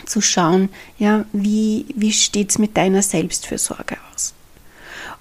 zu 0.05 0.21
schauen, 0.21 0.69
ja, 0.97 1.25
wie, 1.33 1.85
wie 1.95 2.13
steht 2.13 2.49
es 2.49 2.57
mit 2.57 2.77
deiner 2.77 3.01
Selbstfürsorge 3.01 3.97
aus. 4.13 4.33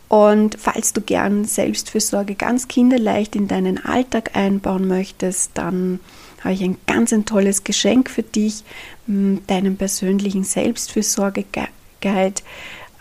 Und 0.08 0.56
falls 0.58 0.92
du 0.92 1.00
gern 1.00 1.44
Selbstfürsorge 1.44 2.34
ganz 2.34 2.68
kinderleicht 2.68 3.36
in 3.36 3.48
deinen 3.48 3.84
Alltag 3.84 4.36
einbauen 4.36 4.88
möchtest, 4.88 5.52
dann 5.54 6.00
habe 6.40 6.54
ich 6.54 6.62
ein 6.62 6.78
ganz 6.86 7.12
ein 7.12 7.24
tolles 7.24 7.64
Geschenk 7.64 8.10
für 8.10 8.22
dich, 8.22 8.64
deinen 9.06 9.76
persönlichen 9.76 10.44
Selbstfürsorge-Guide, 10.44 12.42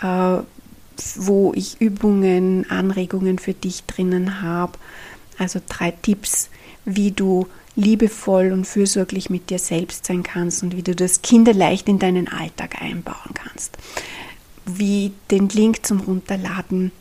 äh, 0.01 0.37
wo 1.15 1.53
ich 1.55 1.79
Übungen, 1.79 2.69
Anregungen 2.69 3.39
für 3.39 3.53
dich 3.53 3.83
drinnen 3.85 4.41
habe. 4.41 4.73
Also 5.37 5.61
drei 5.67 5.91
Tipps, 5.91 6.49
wie 6.85 7.11
du 7.11 7.47
liebevoll 7.75 8.51
und 8.51 8.65
fürsorglich 8.65 9.29
mit 9.29 9.49
dir 9.49 9.59
selbst 9.59 10.05
sein 10.05 10.23
kannst 10.23 10.63
und 10.63 10.75
wie 10.75 10.83
du 10.83 10.95
das 10.95 11.21
kinderleicht 11.21 11.87
in 11.87 11.99
deinen 11.99 12.27
Alltag 12.27 12.81
einbauen 12.81 13.33
kannst. 13.33 13.77
Wie 14.65 15.13
den 15.31 15.47
Link 15.49 15.85
zum 15.85 16.01
Runterladen 16.01 16.91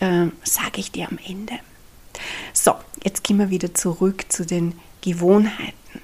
äh, 0.00 0.26
sage 0.44 0.78
ich 0.78 0.92
dir 0.92 1.08
am 1.08 1.18
Ende. 1.26 1.54
So, 2.52 2.74
jetzt 3.02 3.24
gehen 3.24 3.38
wir 3.38 3.50
wieder 3.50 3.74
zurück 3.74 4.26
zu 4.28 4.46
den 4.46 4.74
Gewohnheiten. 5.00 6.00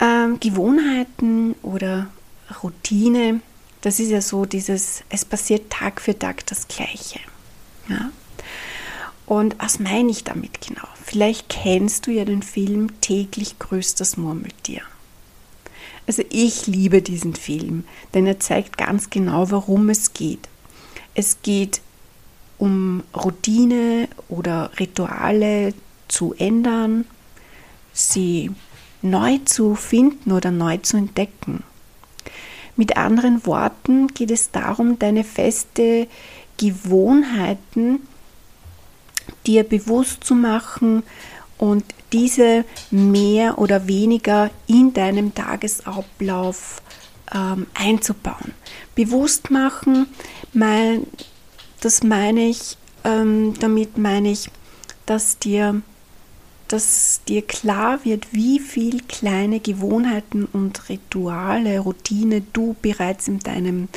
Ähm, 0.00 0.38
Gewohnheiten 0.40 1.54
oder 1.62 2.08
Routine, 2.62 3.40
das 3.80 4.00
ist 4.00 4.10
ja 4.10 4.20
so 4.20 4.44
dieses, 4.44 5.02
es 5.08 5.24
passiert 5.24 5.70
Tag 5.70 6.00
für 6.00 6.18
Tag 6.18 6.46
das 6.46 6.68
Gleiche. 6.68 7.20
Ja? 7.88 8.10
Und 9.26 9.56
was 9.58 9.78
meine 9.78 10.10
ich 10.10 10.24
damit 10.24 10.60
genau? 10.66 10.88
Vielleicht 11.04 11.48
kennst 11.48 12.06
du 12.06 12.10
ja 12.10 12.24
den 12.24 12.42
Film 12.42 13.00
Täglich 13.00 13.58
grüßt 13.58 14.00
das 14.00 14.16
Murmeltier. 14.16 14.82
Also 16.06 16.22
ich 16.30 16.66
liebe 16.66 17.02
diesen 17.02 17.34
Film, 17.34 17.84
denn 18.14 18.26
er 18.26 18.40
zeigt 18.40 18.78
ganz 18.78 19.10
genau, 19.10 19.50
worum 19.50 19.90
es 19.90 20.14
geht. 20.14 20.48
Es 21.14 21.42
geht 21.42 21.82
um 22.56 23.02
Routine 23.14 24.08
oder 24.30 24.70
Rituale 24.78 25.74
zu 26.08 26.34
ändern, 26.38 27.04
sie 27.98 28.50
neu 29.02 29.38
zu 29.44 29.74
finden 29.74 30.32
oder 30.32 30.50
neu 30.50 30.78
zu 30.78 30.96
entdecken. 30.96 31.62
Mit 32.76 32.96
anderen 32.96 33.44
Worten 33.46 34.08
geht 34.08 34.30
es 34.30 34.50
darum, 34.50 34.98
deine 34.98 35.24
feste 35.24 36.06
Gewohnheiten 36.58 38.00
dir 39.46 39.64
bewusst 39.64 40.24
zu 40.24 40.34
machen 40.34 41.02
und 41.58 41.84
diese 42.12 42.64
mehr 42.90 43.58
oder 43.58 43.88
weniger 43.88 44.50
in 44.66 44.94
deinem 44.94 45.34
Tagesablauf 45.34 46.80
ähm, 47.34 47.66
einzubauen. 47.74 48.54
Bewusst 48.94 49.50
machen, 49.50 50.06
mein, 50.52 51.06
das 51.80 52.02
meine 52.02 52.48
ich, 52.48 52.76
ähm, 53.04 53.54
damit 53.58 53.98
meine 53.98 54.30
ich, 54.30 54.50
dass 55.06 55.38
dir, 55.38 55.82
dass 56.68 57.20
dir 57.26 57.42
klar 57.42 58.04
wird, 58.04 58.32
wie 58.32 58.60
viel 58.60 59.02
kleine 59.02 59.60
Gewohnheiten 59.60 60.44
und 60.44 60.88
Rituale, 60.88 61.80
Routine 61.80 62.42
du 62.52 62.76
bereits 62.80 63.28
in 63.28 63.40
deinem 63.40 63.88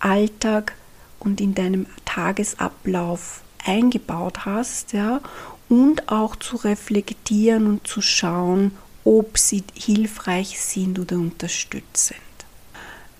Alltag 0.00 0.74
und 1.18 1.40
in 1.40 1.54
deinem 1.54 1.86
Tagesablauf 2.04 3.42
eingebaut 3.64 4.46
hast, 4.46 4.92
ja, 4.92 5.20
und 5.68 6.08
auch 6.10 6.36
zu 6.36 6.56
reflektieren 6.56 7.66
und 7.66 7.86
zu 7.86 8.00
schauen, 8.00 8.72
ob 9.04 9.38
sie 9.38 9.64
hilfreich 9.74 10.60
sind 10.60 10.98
oder 10.98 11.16
unterstützend. 11.16 12.20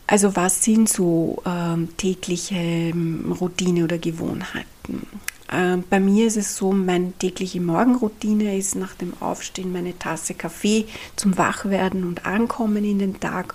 Also 0.07 0.35
was 0.37 0.65
sind 0.65 0.89
so 0.89 1.43
ähm, 1.45 1.91
tägliche 1.99 2.55
ähm, 2.55 3.37
Routine 3.39 3.85
oder 3.85 3.99
Gewohnheiten? 3.99 5.07
Ähm, 5.51 5.85
bei 5.89 6.01
mir 6.01 6.27
ist 6.27 6.37
es 6.37 6.57
so, 6.57 6.73
meine 6.73 7.13
tägliche 7.13 7.61
Morgenroutine 7.61 8.57
ist 8.57 8.75
nach 8.75 8.95
dem 8.95 9.15
Aufstehen 9.21 9.73
meine 9.73 9.99
Tasse 9.99 10.35
Kaffee 10.35 10.87
zum 11.17 11.39
Wachwerden 11.39 12.05
und 12.05 12.27
Ankommen 12.27 12.85
in 12.85 12.99
den 12.99 13.19
Tag 13.21 13.55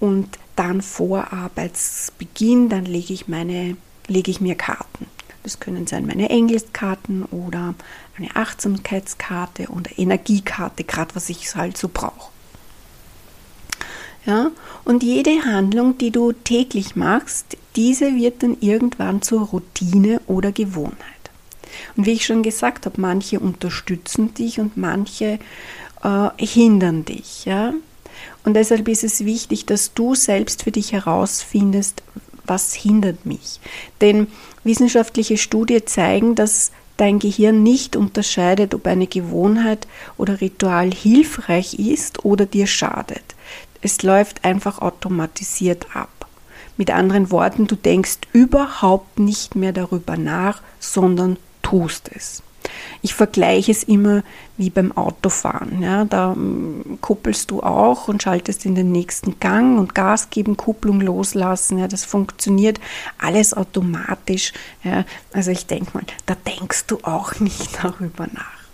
und 0.00 0.38
dann 0.56 0.82
vor 0.82 1.32
Arbeitsbeginn, 1.32 2.68
dann 2.68 2.84
lege 2.84 3.12
ich 3.12 3.26
meine 3.26 3.76
lege 4.06 4.30
ich 4.30 4.40
mir 4.40 4.54
Karten 4.54 5.06
Das 5.42 5.60
können 5.60 5.86
sein 5.86 6.06
meine 6.06 6.30
Engelskarten 6.30 7.24
oder 7.24 7.74
eine 8.16 8.34
Achtsamkeitskarte 8.36 9.68
oder 9.68 9.90
Energiekarte, 9.96 10.84
gerade 10.84 11.14
was 11.14 11.28
ich 11.30 11.54
halt 11.54 11.76
so 11.76 11.88
brauche. 11.92 12.30
Ja, 14.26 14.50
und 14.84 15.02
jede 15.02 15.44
Handlung, 15.44 15.98
die 15.98 16.10
du 16.10 16.32
täglich 16.32 16.96
machst, 16.96 17.58
diese 17.76 18.14
wird 18.14 18.42
dann 18.42 18.56
irgendwann 18.60 19.20
zur 19.20 19.42
Routine 19.48 20.20
oder 20.26 20.50
Gewohnheit. 20.50 21.13
Und 21.96 22.06
wie 22.06 22.12
ich 22.12 22.26
schon 22.26 22.42
gesagt 22.42 22.86
habe, 22.86 23.00
manche 23.00 23.40
unterstützen 23.40 24.34
dich 24.34 24.60
und 24.60 24.76
manche 24.76 25.38
äh, 26.02 26.28
hindern 26.38 27.04
dich. 27.04 27.44
Ja? 27.44 27.72
Und 28.44 28.54
deshalb 28.54 28.88
ist 28.88 29.04
es 29.04 29.24
wichtig, 29.24 29.66
dass 29.66 29.94
du 29.94 30.14
selbst 30.14 30.64
für 30.64 30.70
dich 30.70 30.92
herausfindest, 30.92 32.02
was 32.46 32.74
hindert 32.74 33.24
mich. 33.24 33.60
Denn 34.00 34.26
wissenschaftliche 34.64 35.38
Studien 35.38 35.86
zeigen, 35.86 36.34
dass 36.34 36.72
dein 36.96 37.18
Gehirn 37.18 37.62
nicht 37.62 37.96
unterscheidet, 37.96 38.74
ob 38.74 38.86
eine 38.86 39.06
Gewohnheit 39.06 39.86
oder 40.16 40.40
Ritual 40.40 40.92
hilfreich 40.92 41.74
ist 41.74 42.24
oder 42.24 42.46
dir 42.46 42.66
schadet. 42.66 43.34
Es 43.80 44.02
läuft 44.02 44.44
einfach 44.44 44.78
automatisiert 44.78 45.86
ab. 45.94 46.10
Mit 46.76 46.90
anderen 46.90 47.30
Worten, 47.30 47.66
du 47.66 47.76
denkst 47.76 48.18
überhaupt 48.32 49.18
nicht 49.18 49.54
mehr 49.54 49.72
darüber 49.72 50.16
nach, 50.16 50.60
sondern 50.80 51.36
tust 51.64 52.10
es. 52.14 52.44
Ich 53.02 53.14
vergleiche 53.14 53.72
es 53.72 53.82
immer 53.82 54.22
wie 54.56 54.70
beim 54.70 54.92
Autofahren. 54.92 55.82
Ja, 55.82 56.04
da 56.04 56.34
mm, 56.34 56.98
kuppelst 57.00 57.50
du 57.50 57.62
auch 57.62 58.08
und 58.08 58.22
schaltest 58.22 58.64
in 58.64 58.74
den 58.74 58.92
nächsten 58.92 59.38
Gang 59.40 59.78
und 59.78 59.94
Gas 59.94 60.30
geben, 60.30 60.56
Kupplung 60.56 61.00
loslassen. 61.00 61.78
Ja, 61.78 61.88
das 61.88 62.04
funktioniert 62.04 62.80
alles 63.18 63.52
automatisch. 63.52 64.52
Ja, 64.82 65.04
also 65.32 65.50
ich 65.50 65.66
denke 65.66 65.90
mal, 65.92 66.04
da 66.26 66.34
denkst 66.34 66.86
du 66.86 66.98
auch 67.02 67.34
nicht 67.40 67.82
darüber 67.82 68.26
nach. 68.32 68.64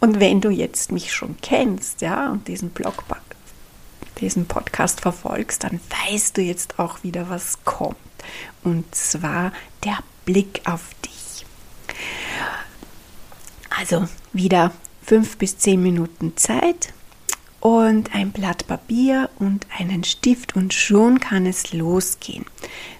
Und 0.00 0.20
wenn 0.20 0.40
du 0.40 0.48
jetzt 0.48 0.92
mich 0.92 1.12
schon 1.12 1.36
kennst, 1.42 2.00
ja, 2.00 2.30
und 2.30 2.46
diesen 2.48 2.70
Blog, 2.70 3.04
diesen 4.20 4.46
Podcast 4.46 5.00
verfolgst, 5.00 5.64
dann 5.64 5.80
weißt 6.06 6.36
du 6.36 6.42
jetzt 6.42 6.78
auch 6.78 7.02
wieder, 7.02 7.28
was 7.28 7.64
kommt. 7.64 7.96
Und 8.64 8.94
zwar 8.94 9.52
der 9.84 9.98
Blick 10.24 10.62
auf 10.64 10.90
dich. 11.04 11.17
Also 13.70 14.08
wieder 14.32 14.72
fünf 15.04 15.38
bis 15.38 15.58
zehn 15.58 15.82
Minuten 15.82 16.36
Zeit 16.36 16.92
und 17.60 18.14
ein 18.14 18.30
Blatt 18.30 18.66
Papier 18.66 19.30
und 19.38 19.66
einen 19.78 20.04
Stift 20.04 20.56
und 20.56 20.74
schon 20.74 21.20
kann 21.20 21.46
es 21.46 21.72
losgehen. 21.72 22.44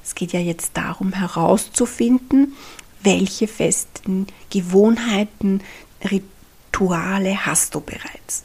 Es 0.02 0.14
geht 0.14 0.32
ja 0.32 0.40
jetzt 0.40 0.76
darum 0.76 1.12
herauszufinden, 1.12 2.54
welche 3.02 3.46
festen 3.46 4.26
Gewohnheiten, 4.50 5.62
Rituale 6.10 7.46
hast 7.46 7.74
du 7.74 7.80
bereits. 7.80 8.44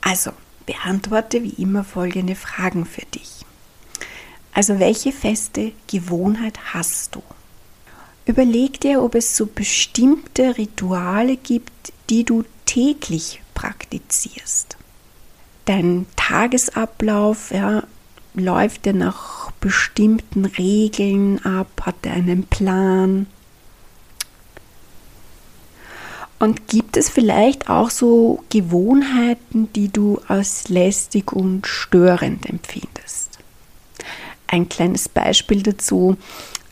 Also 0.00 0.32
beantworte 0.66 1.42
wie 1.42 1.62
immer 1.62 1.84
folgende 1.84 2.34
Fragen 2.34 2.84
für 2.84 3.04
dich. 3.06 3.44
Also 4.52 4.78
welche 4.78 5.12
feste 5.12 5.72
Gewohnheit 5.86 6.58
hast 6.72 7.14
du? 7.14 7.22
Überleg 8.26 8.80
dir, 8.80 9.02
ob 9.02 9.14
es 9.14 9.36
so 9.36 9.46
bestimmte 9.46 10.58
Rituale 10.58 11.36
gibt, 11.36 11.92
die 12.10 12.24
du 12.24 12.44
täglich 12.66 13.40
praktizierst. 13.54 14.76
Dein 15.64 16.06
Tagesablauf 16.16 17.52
ja, 17.52 17.84
läuft 18.34 18.86
er 18.86 18.92
nach 18.92 19.52
bestimmten 19.52 20.44
Regeln 20.44 21.44
ab, 21.44 21.68
hat 21.82 21.94
er 22.02 22.14
einen 22.14 22.44
Plan. 22.46 23.26
Und 26.38 26.68
gibt 26.68 26.96
es 26.96 27.08
vielleicht 27.08 27.70
auch 27.70 27.90
so 27.90 28.44
Gewohnheiten, 28.50 29.72
die 29.72 29.88
du 29.88 30.20
als 30.26 30.68
lästig 30.68 31.32
und 31.32 31.66
störend 31.66 32.44
empfindest? 32.46 33.38
Ein 34.48 34.68
kleines 34.68 35.08
Beispiel 35.08 35.62
dazu. 35.62 36.16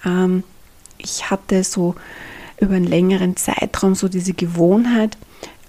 Ähm, 0.04 0.44
ich 1.04 1.30
hatte 1.30 1.62
so 1.64 1.94
über 2.58 2.74
einen 2.74 2.86
längeren 2.86 3.36
Zeitraum 3.36 3.94
so 3.94 4.08
diese 4.08 4.32
Gewohnheit, 4.32 5.16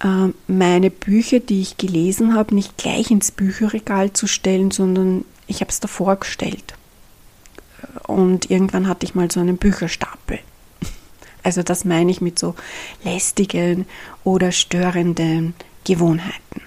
ähm, 0.02 0.34
meine 0.46 0.90
Bücher, 0.90 1.40
die 1.40 1.62
ich 1.62 1.76
gelesen 1.76 2.34
habe, 2.34 2.54
nicht 2.54 2.76
gleich 2.76 3.10
ins 3.10 3.30
Bücherregal 3.30 4.12
zu 4.12 4.26
stellen, 4.26 4.70
sondern 4.70 5.24
ich 5.46 5.60
habe 5.60 5.70
es 5.70 5.80
davor 5.80 6.16
gestellt. 6.16 6.74
Und 8.06 8.50
irgendwann 8.50 8.88
hatte 8.88 9.06
ich 9.06 9.14
mal 9.14 9.30
so 9.30 9.40
einen 9.40 9.58
Bücherstapel. 9.58 10.38
Also 11.42 11.62
das 11.62 11.84
meine 11.84 12.10
ich 12.10 12.20
mit 12.20 12.40
so 12.40 12.56
lästigen 13.04 13.86
oder 14.24 14.50
störenden 14.50 15.54
Gewohnheiten. 15.84 16.60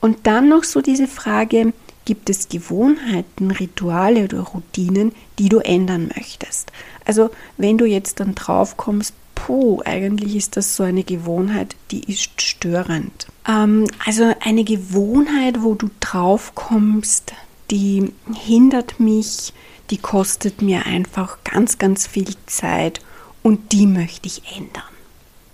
Und 0.00 0.26
dann 0.26 0.48
noch 0.48 0.64
so 0.64 0.80
diese 0.80 1.06
Frage, 1.06 1.74
gibt 2.04 2.30
es 2.30 2.48
Gewohnheiten, 2.48 3.50
Rituale 3.50 4.24
oder 4.24 4.40
Routinen, 4.40 5.12
die 5.38 5.48
du 5.48 5.58
ändern 5.58 6.10
möchtest. 6.14 6.72
Also 7.04 7.30
wenn 7.56 7.78
du 7.78 7.84
jetzt 7.86 8.20
dann 8.20 8.34
drauf 8.34 8.76
kommst, 8.76 9.14
puh, 9.34 9.82
eigentlich 9.84 10.36
ist 10.36 10.56
das 10.56 10.76
so 10.76 10.82
eine 10.82 11.04
Gewohnheit, 11.04 11.76
die 11.90 12.10
ist 12.10 12.40
störend. 12.40 13.26
Ähm, 13.48 13.86
also 14.04 14.32
eine 14.40 14.64
Gewohnheit, 14.64 15.62
wo 15.62 15.74
du 15.74 15.90
drauf 16.00 16.54
kommst, 16.54 17.32
die 17.70 18.12
hindert 18.34 19.00
mich, 19.00 19.52
die 19.90 19.98
kostet 19.98 20.62
mir 20.62 20.86
einfach 20.86 21.38
ganz, 21.44 21.78
ganz 21.78 22.06
viel 22.06 22.34
Zeit 22.46 23.00
und 23.42 23.72
die 23.72 23.86
möchte 23.86 24.28
ich 24.28 24.42
ändern. 24.56 24.93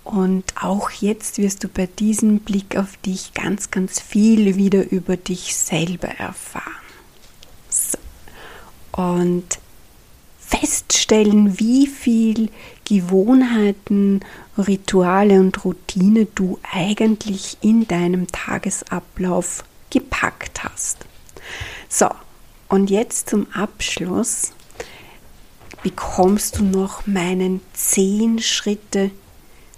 Und 0.03 0.43
auch 0.59 0.89
jetzt 0.89 1.37
wirst 1.37 1.63
du 1.63 1.67
bei 1.67 1.85
diesem 1.85 2.39
Blick 2.39 2.75
auf 2.75 2.97
dich 2.97 3.33
ganz, 3.33 3.71
ganz 3.71 3.99
viel 3.99 4.55
wieder 4.55 4.89
über 4.91 5.15
dich 5.15 5.55
selber 5.55 6.07
erfahren. 6.07 6.65
So. 7.69 7.97
Und 8.91 9.59
feststellen, 10.39 11.59
wie 11.59 11.87
viel 11.87 12.49
Gewohnheiten, 12.85 14.21
Rituale 14.57 15.39
und 15.39 15.63
Routine 15.63 16.25
du 16.25 16.59
eigentlich 16.69 17.57
in 17.61 17.87
deinem 17.87 18.27
Tagesablauf 18.27 19.63
gepackt 19.89 20.63
hast. 20.63 21.05
So, 21.87 22.09
und 22.67 22.89
jetzt 22.89 23.29
zum 23.29 23.47
Abschluss 23.53 24.51
bekommst 25.83 26.59
du 26.59 26.63
noch 26.63 27.07
meinen 27.07 27.61
10 27.73 28.39
Schritte 28.39 29.11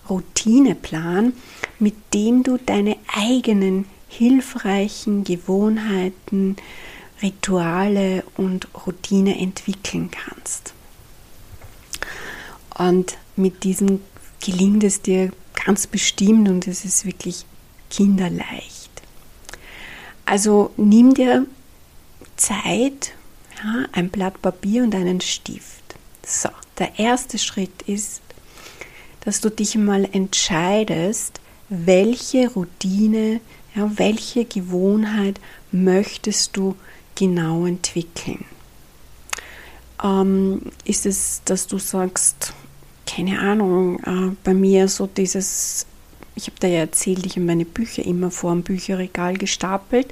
Routineplan, 0.10 1.34
mit 1.80 1.96
dem 2.14 2.44
du 2.44 2.58
deine 2.58 2.98
eigenen 3.14 3.86
hilfreichen 4.08 5.24
Gewohnheiten, 5.24 6.56
Rituale 7.22 8.24
und 8.36 8.68
Routine 8.86 9.40
entwickeln 9.40 10.12
kannst. 10.12 10.74
Und 12.78 13.18
mit 13.36 13.64
diesem 13.64 14.02
gelingt 14.44 14.84
es 14.84 15.02
dir 15.02 15.32
ganz 15.66 15.88
bestimmt 15.88 16.50
und 16.50 16.68
es 16.68 16.84
ist 16.86 17.06
wirklich 17.06 17.46
kinderleicht. 17.90 18.92
Also 20.26 20.72
nimm 20.78 21.14
dir 21.14 21.46
Zeit, 22.36 23.14
ja, 23.64 23.86
ein 23.92 24.10
Blatt 24.10 24.42
Papier 24.42 24.84
und 24.84 24.96
einen 24.96 25.22
Stift. 25.22 25.84
So, 26.26 26.50
der 26.80 26.98
erste 27.00 27.38
Schritt 27.38 27.84
ist, 27.84 28.22
dass 29.26 29.42
du 29.42 29.50
dich 29.50 29.76
mal 29.76 30.08
entscheidest, 30.12 31.40
welche 31.70 32.50
Routine, 32.50 33.40
ja, 33.76 33.92
welche 33.98 34.46
Gewohnheit 34.46 35.40
möchtest 35.72 36.56
du 36.58 36.76
genau 37.16 37.66
entwickeln. 37.66 38.46
Ähm, 40.04 40.62
ist 40.84 41.06
es, 41.06 41.42
dass 41.46 41.68
du 41.68 41.78
sagst, 41.78 42.54
keine 43.06 43.40
Ahnung, 43.40 44.00
äh, 44.04 44.36
bei 44.44 44.54
mir 44.54 44.88
so 44.88 45.08
dieses, 45.08 45.86
ich 46.36 46.48
habe 46.48 46.58
da 46.60 46.68
ja 46.68 46.80
erzählt, 46.80 47.26
ich 47.26 47.34
habe 47.34 47.46
meine 47.46 47.66
Bücher 47.66 48.04
immer 48.04 48.30
vor 48.32 48.52
dem 48.52 48.64
Bücherregal 48.64 49.36
gestapelt, 49.36 50.08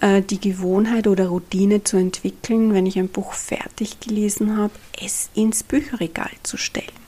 äh, 0.00 0.22
die 0.22 0.40
Gewohnheit 0.40 1.06
oder 1.06 1.28
Routine 1.28 1.84
zu 1.84 1.96
entwickeln, 1.98 2.72
wenn 2.72 2.86
ich 2.86 2.98
ein 2.98 3.08
Buch 3.08 3.34
fertig 3.34 4.00
gelesen 4.00 4.56
habe, 4.56 4.72
es 5.02 5.28
ins 5.34 5.62
Bücherregal 5.62 6.30
zu 6.42 6.56
stellen. 6.56 6.99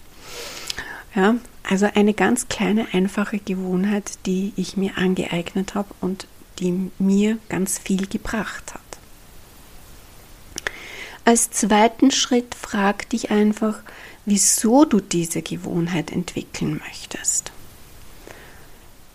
Ja, 1.15 1.37
also 1.63 1.87
eine 1.95 2.15
ganz 2.15 2.49
kleine, 2.49 2.87
einfache 2.93 3.39
Gewohnheit, 3.39 4.19
die 4.27 4.53
ich 4.57 4.77
mir 4.77 4.97
angeeignet 4.97 5.75
habe 5.75 5.95
und 6.01 6.27
die 6.59 6.91
mir 6.99 7.39
ganz 7.49 7.79
viel 7.79 8.07
gebracht 8.07 8.75
hat. 8.75 8.81
Als 11.25 11.51
zweiten 11.51 12.11
Schritt 12.11 12.55
frag 12.55 13.09
dich 13.11 13.31
einfach, 13.31 13.81
wieso 14.25 14.85
du 14.85 15.01
diese 15.01 15.43
Gewohnheit 15.43 16.11
entwickeln 16.11 16.81
möchtest. 16.85 17.53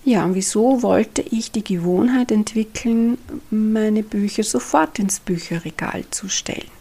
Ja, 0.05 0.33
wieso 0.33 0.83
wollte 0.83 1.21
ich 1.21 1.51
die 1.51 1.65
Gewohnheit 1.65 2.31
entwickeln, 2.31 3.17
meine 3.49 4.03
Bücher 4.03 4.43
sofort 4.43 4.99
ins 4.99 5.19
Bücherregal 5.19 6.05
zu 6.11 6.29
stellen? 6.29 6.76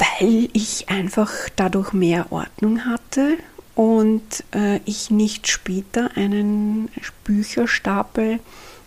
Weil 0.00 0.48
ich 0.52 0.88
einfach 0.88 1.30
dadurch 1.56 1.92
mehr 1.92 2.32
Ordnung 2.32 2.86
hatte 2.86 3.36
und 3.74 4.44
äh, 4.54 4.80
ich 4.86 5.10
nicht 5.10 5.48
später 5.48 6.10
einen 6.16 6.88
Bücherstapel 7.24 8.40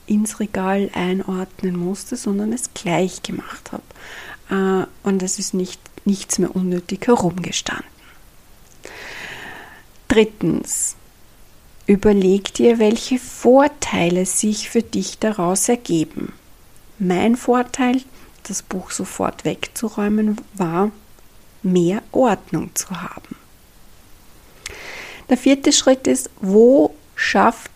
ins 0.08 0.40
Regal 0.40 0.90
einordnen 0.94 1.78
musste, 1.78 2.16
sondern 2.16 2.52
es 2.52 2.74
gleich 2.74 3.22
gemacht 3.22 3.72
habe. 3.72 3.84
Äh, 4.50 5.08
und 5.08 5.22
es 5.22 5.40
ist 5.40 5.54
nicht, 5.54 5.80
nichts 6.06 6.40
mehr 6.40 6.56
unnötig 6.56 7.08
herumgestanden. 7.08 7.86
Drittens, 10.08 10.96
überleg 11.86 12.54
dir, 12.54 12.80
welche 12.80 13.20
Vorteile 13.20 14.26
sich 14.26 14.70
für 14.70 14.82
dich 14.82 15.20
daraus 15.20 15.70
ergeben. 15.70 16.34
Mein 17.00 17.36
Vorteil, 17.36 18.02
das 18.44 18.62
Buch 18.62 18.92
sofort 18.92 19.46
wegzuräumen, 19.46 20.38
war, 20.54 20.92
mehr 21.64 22.02
Ordnung 22.12 22.72
zu 22.76 22.90
haben. 23.02 23.36
Der 25.30 25.38
vierte 25.38 25.72
Schritt 25.72 26.08
ist, 26.08 26.30
wo 26.42 26.94
schafft 27.16 27.72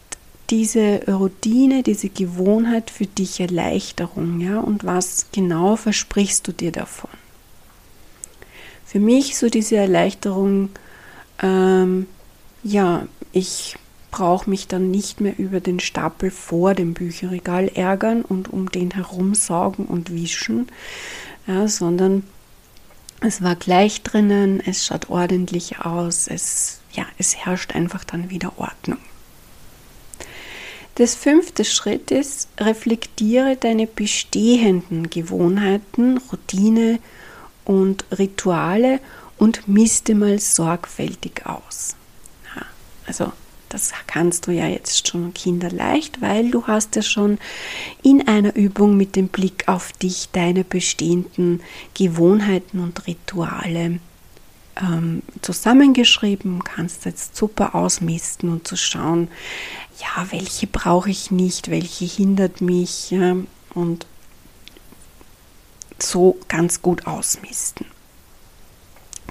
diese 0.49 1.01
Routine, 1.07 1.83
diese 1.83 2.09
Gewohnheit 2.09 2.89
für 2.89 3.05
dich 3.05 3.39
Erleichterung, 3.39 4.39
ja? 4.39 4.59
Und 4.59 4.85
was 4.85 5.27
genau 5.31 5.75
versprichst 5.75 6.47
du 6.47 6.51
dir 6.51 6.71
davon? 6.71 7.09
Für 8.85 8.99
mich 8.99 9.37
so 9.37 9.49
diese 9.49 9.75
Erleichterung, 9.75 10.69
ähm, 11.41 12.07
ja, 12.63 13.07
ich 13.33 13.75
brauche 14.11 14.49
mich 14.49 14.67
dann 14.67 14.89
nicht 14.89 15.19
mehr 15.19 15.37
über 15.37 15.59
den 15.59 15.79
Stapel 15.79 16.31
vor 16.31 16.73
dem 16.73 16.93
Bücherregal 16.93 17.67
ärgern 17.67 18.21
und 18.21 18.51
um 18.51 18.71
den 18.71 18.91
herumsaugen 18.91 19.85
und 19.85 20.13
wischen, 20.13 20.67
ja, 21.45 21.67
sondern 21.67 22.23
es 23.21 23.41
war 23.41 23.55
gleich 23.55 24.03
drinnen, 24.03 24.61
es 24.65 24.85
schaut 24.85 25.09
ordentlich 25.09 25.79
aus, 25.79 26.27
es, 26.27 26.81
ja, 26.91 27.05
es 27.17 27.35
herrscht 27.35 27.73
einfach 27.75 28.03
dann 28.03 28.29
wieder 28.29 28.53
Ordnung. 28.57 28.99
Das 30.95 31.13
fünfte 31.13 31.63
Schritt 31.63 32.09
ist, 32.09 32.49
reflektiere 32.59 33.55
deine 33.55 33.85
bestehenden 33.85 35.09
Gewohnheiten, 35.09 36.17
Routine 36.31 36.99
und 37.65 38.05
Rituale 38.17 38.99
und 39.37 39.67
misste 39.67 40.15
mal 40.15 40.39
sorgfältig 40.39 41.45
aus. 41.45 41.95
Also 43.05 43.31
das 43.69 43.91
kannst 44.07 44.47
du 44.47 44.51
ja 44.51 44.67
jetzt 44.67 45.07
schon 45.07 45.33
kinderleicht, 45.33 46.21
weil 46.21 46.51
du 46.51 46.67
hast 46.67 46.95
ja 46.95 47.01
schon 47.01 47.37
in 48.01 48.27
einer 48.27 48.55
Übung 48.55 48.97
mit 48.97 49.15
dem 49.15 49.27
Blick 49.27 49.67
auf 49.67 49.91
dich 49.93 50.29
deine 50.31 50.63
bestehenden 50.63 51.61
Gewohnheiten 51.93 52.79
und 52.79 53.07
Rituale 53.07 53.99
ähm, 54.81 55.21
zusammengeschrieben, 55.41 56.63
kannst 56.63 57.05
jetzt 57.05 57.35
super 57.35 57.75
ausmisten 57.75 58.49
und 58.49 58.67
zu 58.67 58.75
schauen, 58.75 59.27
ja, 59.99 60.27
welche 60.31 60.67
brauche 60.67 61.09
ich 61.09 61.31
nicht, 61.31 61.69
welche 61.69 62.05
hindert 62.05 62.61
mich 62.61 63.11
ja, 63.11 63.35
und 63.73 64.05
so 65.99 66.37
ganz 66.47 66.81
gut 66.81 67.07
ausmisten. 67.07 67.87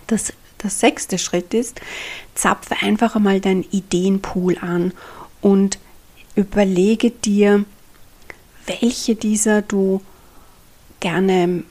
Das 0.08 0.32
der 0.66 0.70
sechste 0.70 1.16
Schritt 1.16 1.54
ist, 1.54 1.80
zapfe 2.34 2.74
einfach 2.82 3.14
einmal 3.14 3.40
deinen 3.40 3.62
Ideenpool 3.70 4.58
an 4.58 4.92
und 5.40 5.78
überlege 6.34 7.10
dir, 7.12 7.64
welche 8.66 9.14
dieser 9.14 9.62
du 9.62 10.02
gerne 10.98 11.62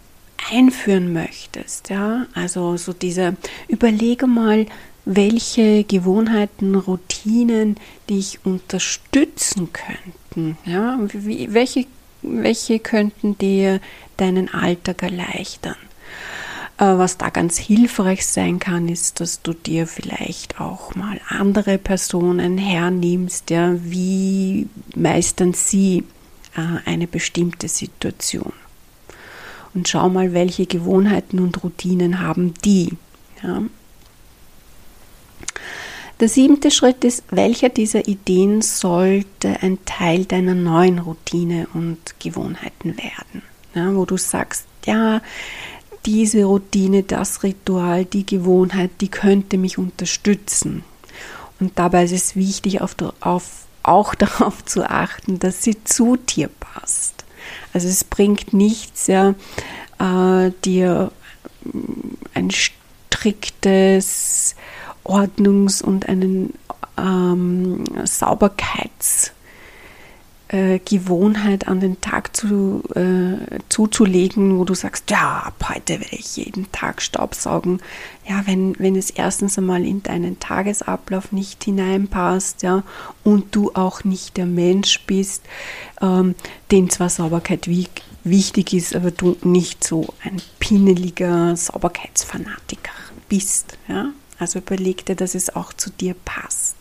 einführen 0.50 1.12
möchtest. 1.12 1.90
Ja? 1.90 2.26
Also 2.36 2.78
so 2.78 2.94
diese, 2.94 3.36
überlege 3.68 4.28
mal, 4.28 4.66
welche 5.04 5.84
Gewohnheiten, 5.84 6.76
Routinen 6.76 7.76
dich 8.10 8.40
unterstützen 8.46 9.74
könnten. 9.74 10.58
Ja? 10.66 10.98
Wie, 11.12 11.54
welche, 11.54 11.86
welche 12.22 12.80
könnten 12.80 13.38
dir 13.38 13.82
deinen 14.16 14.54
Alltag 14.54 15.04
erleichtern? 15.04 15.76
Äh, 16.78 16.98
was 16.98 17.18
da 17.18 17.30
ganz 17.30 17.58
hilfreich 17.58 18.26
sein 18.26 18.60
kann, 18.60 18.90
ist, 18.90 19.22
dass 19.22 19.42
du 19.42 19.54
dir 19.54 19.88
vielleicht 19.88 20.60
auch 20.60 20.94
mal 20.96 21.22
andere 21.30 21.78
Personen 21.78 22.58
hernimmst, 22.58 23.50
ja, 23.50 23.74
wie 23.82 24.68
meistern 24.96 25.54
sie 25.54 26.04
äh, 26.56 26.90
eine 26.90 27.08
bestimmte 27.08 27.70
Situation. 27.70 28.54
Und 29.74 29.88
schau 29.88 30.10
mal, 30.10 30.34
welche 30.34 30.66
Gewohnheiten 30.66 31.40
und 31.40 31.64
Routinen 31.64 32.20
haben 32.20 32.54
die. 32.64 32.94
Ja. 33.44 33.62
Der 36.22 36.30
siebte 36.30 36.72
Schritt 36.72 37.04
ist, 37.04 37.24
welcher 37.30 37.68
dieser 37.68 38.08
Ideen 38.08 38.62
sollte 38.62 39.62
ein 39.62 39.80
Teil 39.84 40.24
deiner 40.24 40.56
neuen 40.56 41.00
Routine 41.00 41.68
und 41.74 41.98
Gewohnheiten 42.20 42.98
werden? 42.98 43.44
Ja, 43.74 43.94
wo 43.94 44.06
du 44.06 44.16
sagst, 44.16 44.66
ja, 44.86 45.22
diese 46.06 46.46
Routine, 46.46 47.04
das 47.04 47.44
Ritual, 47.44 48.06
die 48.06 48.26
Gewohnheit, 48.26 48.92
die 49.02 49.10
könnte 49.10 49.58
mich 49.58 49.78
unterstützen. 49.78 50.84
Und 51.60 51.78
dabei 51.80 52.04
ist 52.04 52.12
es 52.12 52.36
wichtig, 52.36 52.82
auf, 52.82 52.96
auf, 53.20 53.66
auch 53.84 54.16
darauf 54.16 54.64
zu 54.66 54.90
achten, 54.90 55.40
dass 55.40 55.64
sie 55.64 55.84
zu 55.84 56.18
dir 56.18 56.50
passt. 56.60 57.26
Also 57.74 57.88
es 57.88 58.04
bringt 58.04 58.54
nichts, 58.54 59.08
ja, 59.08 59.36
äh, 60.00 60.52
dir 60.64 61.12
ein 62.34 62.52
striktes 62.52 64.56
Ordnungs- 65.04 65.84
und 65.84 66.08
einen 66.08 66.54
ähm, 66.98 67.84
Sauberkeits- 68.04 69.35
äh, 70.56 70.80
Gewohnheit 70.80 71.68
an 71.68 71.82
den 71.82 72.00
Tag 72.00 72.36
zu, 72.36 72.82
äh, 72.96 73.60
zuzulegen, 73.68 74.58
wo 74.58 74.64
du 74.64 74.74
sagst, 74.74 75.12
ja, 75.12 75.40
ab 75.40 75.70
heute 75.70 76.00
werde 76.00 76.16
ich 76.16 76.38
jeden 76.38 76.72
Tag 76.72 77.02
Staubsaugen. 77.02 77.82
Ja, 78.28 78.44
wenn, 78.46 78.74
wenn 78.80 78.96
es 78.96 79.10
erstens 79.10 79.58
einmal 79.58 79.86
in 79.86 80.02
deinen 80.02 80.40
Tagesablauf 80.40 81.34
nicht 81.34 81.66
hineinpasst, 81.66 82.64
ja, 82.64 82.84
und 83.24 83.54
du 83.54 83.72
auch 83.74 84.06
nicht 84.06 84.38
der 84.38 84.46
Mensch 84.46 85.02
bist, 85.06 85.44
ähm, 86.02 86.36
den 86.72 86.90
zwar 86.90 87.10
Sauberkeit 87.10 87.68
wie, 87.68 87.88
wichtig 88.24 88.74
ist, 88.74 88.96
aber 88.96 89.12
du 89.12 89.36
nicht 89.44 89.84
so 89.84 90.08
ein 90.24 90.42
pinneliger 90.60 91.56
Sauberkeitsfanatiker 91.58 92.94
bist, 93.28 93.78
ja. 93.88 94.12
Also 94.40 94.60
überleg 94.60 95.06
dir, 95.06 95.16
dass 95.16 95.36
es 95.36 95.56
auch 95.56 95.72
zu 95.72 95.90
dir 95.90 96.14
passt. 96.26 96.76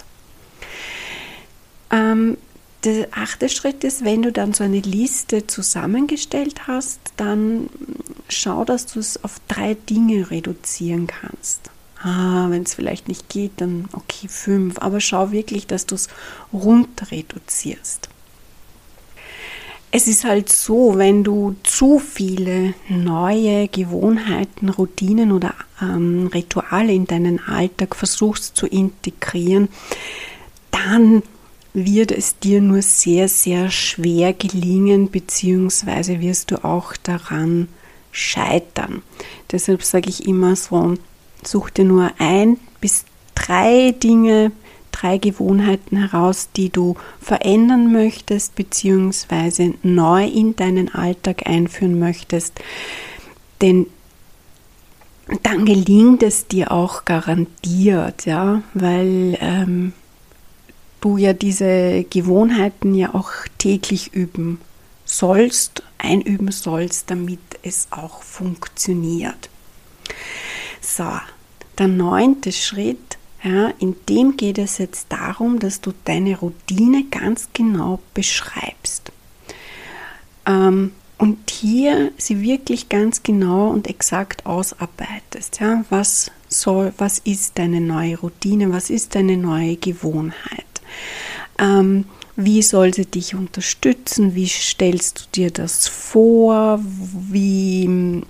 Ähm, 1.90 2.36
der 2.84 3.08
achte 3.12 3.48
Schritt 3.48 3.84
ist, 3.84 4.04
wenn 4.04 4.22
du 4.22 4.32
dann 4.32 4.52
so 4.52 4.64
eine 4.64 4.80
Liste 4.80 5.46
zusammengestellt 5.46 6.66
hast, 6.66 7.00
dann 7.16 7.68
schau, 8.28 8.64
dass 8.64 8.86
du 8.86 9.00
es 9.00 9.22
auf 9.24 9.40
drei 9.48 9.74
Dinge 9.74 10.30
reduzieren 10.30 11.06
kannst. 11.06 11.70
Ah, 12.02 12.46
wenn 12.50 12.64
es 12.64 12.74
vielleicht 12.74 13.08
nicht 13.08 13.30
geht, 13.30 13.52
dann 13.56 13.88
okay, 13.92 14.28
fünf. 14.28 14.78
Aber 14.78 15.00
schau 15.00 15.32
wirklich, 15.32 15.66
dass 15.66 15.86
du 15.86 15.94
es 15.94 16.08
runter 16.52 17.10
reduzierst. 17.10 18.10
Es 19.90 20.08
ist 20.08 20.24
halt 20.24 20.50
so, 20.50 20.98
wenn 20.98 21.22
du 21.22 21.54
zu 21.62 22.00
viele 22.00 22.74
neue 22.88 23.68
Gewohnheiten, 23.68 24.68
Routinen 24.68 25.30
oder 25.30 25.54
ähm, 25.80 26.26
Rituale 26.34 26.92
in 26.92 27.06
deinen 27.06 27.40
Alltag 27.46 27.94
versuchst 27.94 28.56
zu 28.56 28.66
integrieren, 28.66 29.68
dann 30.72 31.22
wird 31.74 32.12
es 32.12 32.38
dir 32.38 32.60
nur 32.60 32.82
sehr, 32.82 33.28
sehr 33.28 33.70
schwer 33.70 34.32
gelingen, 34.32 35.10
beziehungsweise 35.10 36.20
wirst 36.20 36.52
du 36.52 36.64
auch 36.64 36.96
daran 36.96 37.68
scheitern. 38.12 39.02
Deshalb 39.50 39.82
sage 39.82 40.08
ich 40.08 40.26
immer 40.26 40.54
so, 40.54 40.94
such 41.42 41.70
dir 41.70 41.84
nur 41.84 42.12
ein 42.18 42.58
bis 42.80 43.04
drei 43.34 43.90
Dinge, 43.90 44.52
drei 44.92 45.18
Gewohnheiten 45.18 45.96
heraus, 45.96 46.48
die 46.54 46.70
du 46.70 46.94
verändern 47.20 47.92
möchtest, 47.92 48.54
beziehungsweise 48.54 49.74
neu 49.82 50.24
in 50.24 50.54
deinen 50.54 50.94
Alltag 50.94 51.46
einführen 51.46 51.98
möchtest. 51.98 52.60
Denn 53.60 53.86
dann 55.42 55.64
gelingt 55.64 56.22
es 56.22 56.46
dir 56.46 56.70
auch 56.70 57.04
garantiert, 57.04 58.26
ja, 58.26 58.62
weil 58.74 59.36
ähm, 59.40 59.92
du 61.04 61.18
ja 61.18 61.34
diese 61.34 62.04
Gewohnheiten 62.08 62.94
ja 62.94 63.14
auch 63.14 63.30
täglich 63.58 64.14
üben 64.14 64.58
sollst, 65.04 65.82
einüben 65.98 66.50
sollst, 66.50 67.10
damit 67.10 67.40
es 67.62 67.88
auch 67.90 68.22
funktioniert. 68.22 69.50
So, 70.80 71.10
der 71.78 71.88
neunte 71.88 72.52
Schritt, 72.52 73.18
ja, 73.42 73.68
in 73.78 73.94
dem 74.08 74.38
geht 74.38 74.56
es 74.56 74.78
jetzt 74.78 75.06
darum, 75.10 75.58
dass 75.58 75.82
du 75.82 75.92
deine 76.06 76.38
Routine 76.38 77.04
ganz 77.10 77.48
genau 77.52 78.00
beschreibst. 78.14 79.12
Ähm, 80.46 80.92
und 81.18 81.50
hier 81.50 82.12
sie 82.16 82.40
wirklich 82.40 82.88
ganz 82.88 83.22
genau 83.22 83.68
und 83.68 83.88
exakt 83.88 84.46
ausarbeitest. 84.46 85.60
Ja, 85.60 85.84
was 85.90 86.30
soll, 86.48 86.92
was 86.96 87.18
ist 87.18 87.58
deine 87.58 87.80
neue 87.80 88.18
Routine, 88.18 88.72
was 88.72 88.88
ist 88.88 89.14
deine 89.14 89.36
neue 89.36 89.76
Gewohnheit? 89.76 90.64
Ähm, 91.58 92.04
wie 92.36 92.62
soll 92.62 92.92
sie 92.92 93.06
dich 93.06 93.34
unterstützen? 93.34 94.34
Wie 94.34 94.48
stellst 94.48 95.20
du 95.20 95.24
dir 95.34 95.50
das 95.50 95.86
vor? 95.86 96.80
Wie 96.82 98.22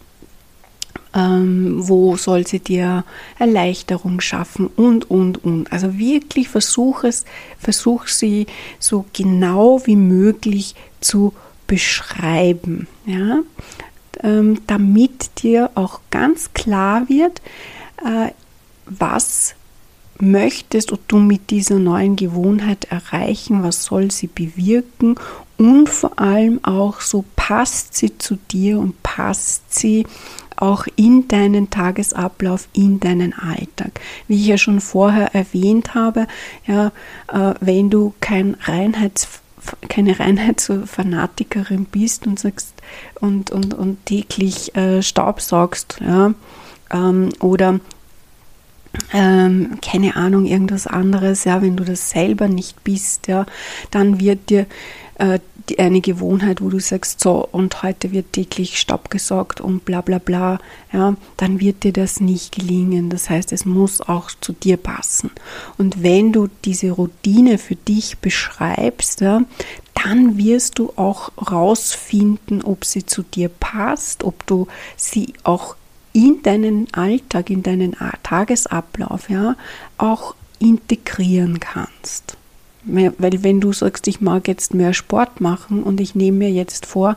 ähm, 1.14 1.76
wo 1.78 2.16
soll 2.16 2.46
sie 2.46 2.58
dir 2.58 3.04
Erleichterung 3.38 4.20
schaffen 4.20 4.66
und, 4.66 5.10
und, 5.10 5.44
und. 5.44 5.72
Also 5.72 5.96
wirklich 5.96 6.48
versuch 6.48 7.04
es, 7.04 7.24
versuch 7.58 8.08
sie 8.08 8.46
so 8.78 9.04
genau 9.12 9.86
wie 9.86 9.96
möglich 9.96 10.74
zu 11.00 11.32
beschreiben, 11.66 12.88
ja, 13.06 13.38
ähm, 14.22 14.60
damit 14.66 15.42
dir 15.42 15.70
auch 15.74 16.00
ganz 16.10 16.52
klar 16.52 17.08
wird, 17.08 17.40
äh, 18.04 18.32
was 18.86 19.54
möchtest 20.24 20.92
du 21.08 21.18
mit 21.18 21.50
dieser 21.50 21.78
neuen 21.78 22.16
Gewohnheit 22.16 22.86
erreichen, 22.90 23.62
was 23.62 23.84
soll 23.84 24.10
sie 24.10 24.26
bewirken 24.26 25.16
und 25.56 25.88
vor 25.88 26.18
allem 26.18 26.64
auch 26.64 27.00
so 27.00 27.24
passt 27.36 27.94
sie 27.94 28.18
zu 28.18 28.36
dir 28.50 28.78
und 28.78 29.02
passt 29.02 29.74
sie 29.74 30.06
auch 30.56 30.86
in 30.96 31.28
deinen 31.28 31.70
Tagesablauf, 31.70 32.68
in 32.72 33.00
deinen 33.00 33.32
Alltag. 33.32 34.00
Wie 34.28 34.36
ich 34.36 34.46
ja 34.46 34.58
schon 34.58 34.80
vorher 34.80 35.34
erwähnt 35.34 35.94
habe, 35.94 36.26
ja, 36.66 36.92
äh, 37.28 37.54
wenn 37.60 37.90
du 37.90 38.14
kein 38.20 38.56
Reinheits 38.60 39.28
keine 39.88 40.20
Reinheitsfanatikerin 40.20 41.86
bist 41.86 42.26
und 42.26 42.38
sagst 42.38 42.74
und, 43.20 43.50
und, 43.50 43.72
und 43.72 44.04
täglich 44.04 44.76
äh, 44.76 45.02
Staubsaugst, 45.02 46.00
ja, 46.00 46.34
ähm, 46.90 47.30
oder 47.40 47.80
ähm, 49.12 49.78
keine 49.82 50.16
Ahnung, 50.16 50.46
irgendwas 50.46 50.86
anderes, 50.86 51.44
ja, 51.44 51.62
wenn 51.62 51.76
du 51.76 51.84
das 51.84 52.10
selber 52.10 52.48
nicht 52.48 52.82
bist, 52.84 53.28
ja, 53.28 53.46
dann 53.90 54.20
wird 54.20 54.50
dir 54.50 54.66
äh, 55.18 55.38
die, 55.68 55.78
eine 55.78 56.00
Gewohnheit, 56.00 56.60
wo 56.60 56.68
du 56.68 56.78
sagst, 56.78 57.20
so, 57.20 57.48
und 57.50 57.82
heute 57.82 58.12
wird 58.12 58.32
täglich 58.32 58.78
Staub 58.78 59.10
gesaugt 59.10 59.60
und 59.60 59.84
bla 59.84 60.00
bla 60.00 60.18
bla, 60.18 60.58
ja, 60.92 61.16
dann 61.36 61.60
wird 61.60 61.84
dir 61.84 61.92
das 61.92 62.20
nicht 62.20 62.54
gelingen. 62.54 63.10
Das 63.10 63.30
heißt, 63.30 63.52
es 63.52 63.64
muss 63.64 64.00
auch 64.00 64.30
zu 64.40 64.52
dir 64.52 64.76
passen. 64.76 65.30
Und 65.78 66.02
wenn 66.02 66.32
du 66.32 66.48
diese 66.64 66.90
Routine 66.90 67.58
für 67.58 67.76
dich 67.76 68.18
beschreibst, 68.18 69.20
ja, 69.20 69.42
dann 69.94 70.36
wirst 70.36 70.78
du 70.78 70.92
auch 70.96 71.30
rausfinden, 71.50 72.62
ob 72.62 72.84
sie 72.84 73.06
zu 73.06 73.22
dir 73.22 73.48
passt, 73.48 74.24
ob 74.24 74.46
du 74.46 74.66
sie 74.96 75.32
auch 75.44 75.76
in 76.14 76.42
deinen 76.42 76.86
Alltag, 76.94 77.50
in 77.50 77.62
deinen 77.62 77.94
Tagesablauf, 78.22 79.28
ja, 79.28 79.56
auch 79.98 80.34
integrieren 80.58 81.60
kannst. 81.60 82.38
Weil 82.86 83.42
wenn 83.42 83.60
du 83.60 83.72
sagst, 83.72 84.06
ich 84.08 84.20
mag 84.20 84.46
jetzt 84.46 84.74
mehr 84.74 84.92
Sport 84.92 85.40
machen 85.40 85.82
und 85.82 86.00
ich 86.00 86.14
nehme 86.14 86.38
mir 86.38 86.50
jetzt 86.50 86.84
vor, 86.84 87.16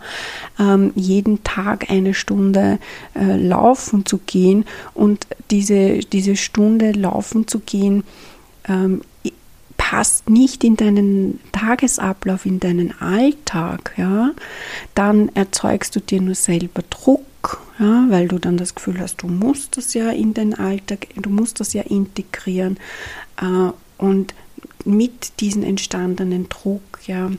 ähm, 0.60 0.94
jeden 0.96 1.44
Tag 1.44 1.90
eine 1.90 2.14
Stunde 2.14 2.80
äh, 3.16 3.36
laufen 3.36 4.06
zu 4.06 4.18
gehen 4.18 4.66
und 4.94 5.28
diese, 5.52 6.00
diese 6.00 6.38
Stunde 6.38 6.94
laufen 6.94 7.48
zu 7.48 7.60
gehen, 7.60 8.04
ähm, 8.70 9.02
passt 9.76 10.30
nicht 10.30 10.64
in 10.64 10.76
deinen 10.76 11.40
Tagesablauf, 11.52 12.46
in 12.46 12.60
deinen 12.60 13.00
Alltag, 13.00 13.94
ja, 13.98 14.32
dann 14.96 15.30
erzeugst 15.36 15.96
du 15.96 16.00
dir 16.00 16.22
nur 16.22 16.36
selber 16.36 16.82
Druck, 16.90 17.24
ja, 17.80 18.06
weil 18.10 18.28
du 18.28 18.40
dann 18.40 18.58
das 18.58 18.76
Gefühl 18.76 19.00
hast, 19.00 19.22
du 19.22 19.28
musst 19.28 19.78
das 19.78 19.94
ja 19.94 20.10
in 20.10 20.34
den 20.34 20.54
Alltag, 20.56 21.08
du 21.16 21.30
musst 21.30 21.60
das 21.60 21.74
ja 21.74 21.84
integrieren 21.84 22.78
äh, 23.42 23.72
und 23.98 24.34
mit 24.86 25.40
diesem 25.40 25.64
entstandenen 25.64 26.50
Druck 26.50 26.82
ja, 27.06 27.30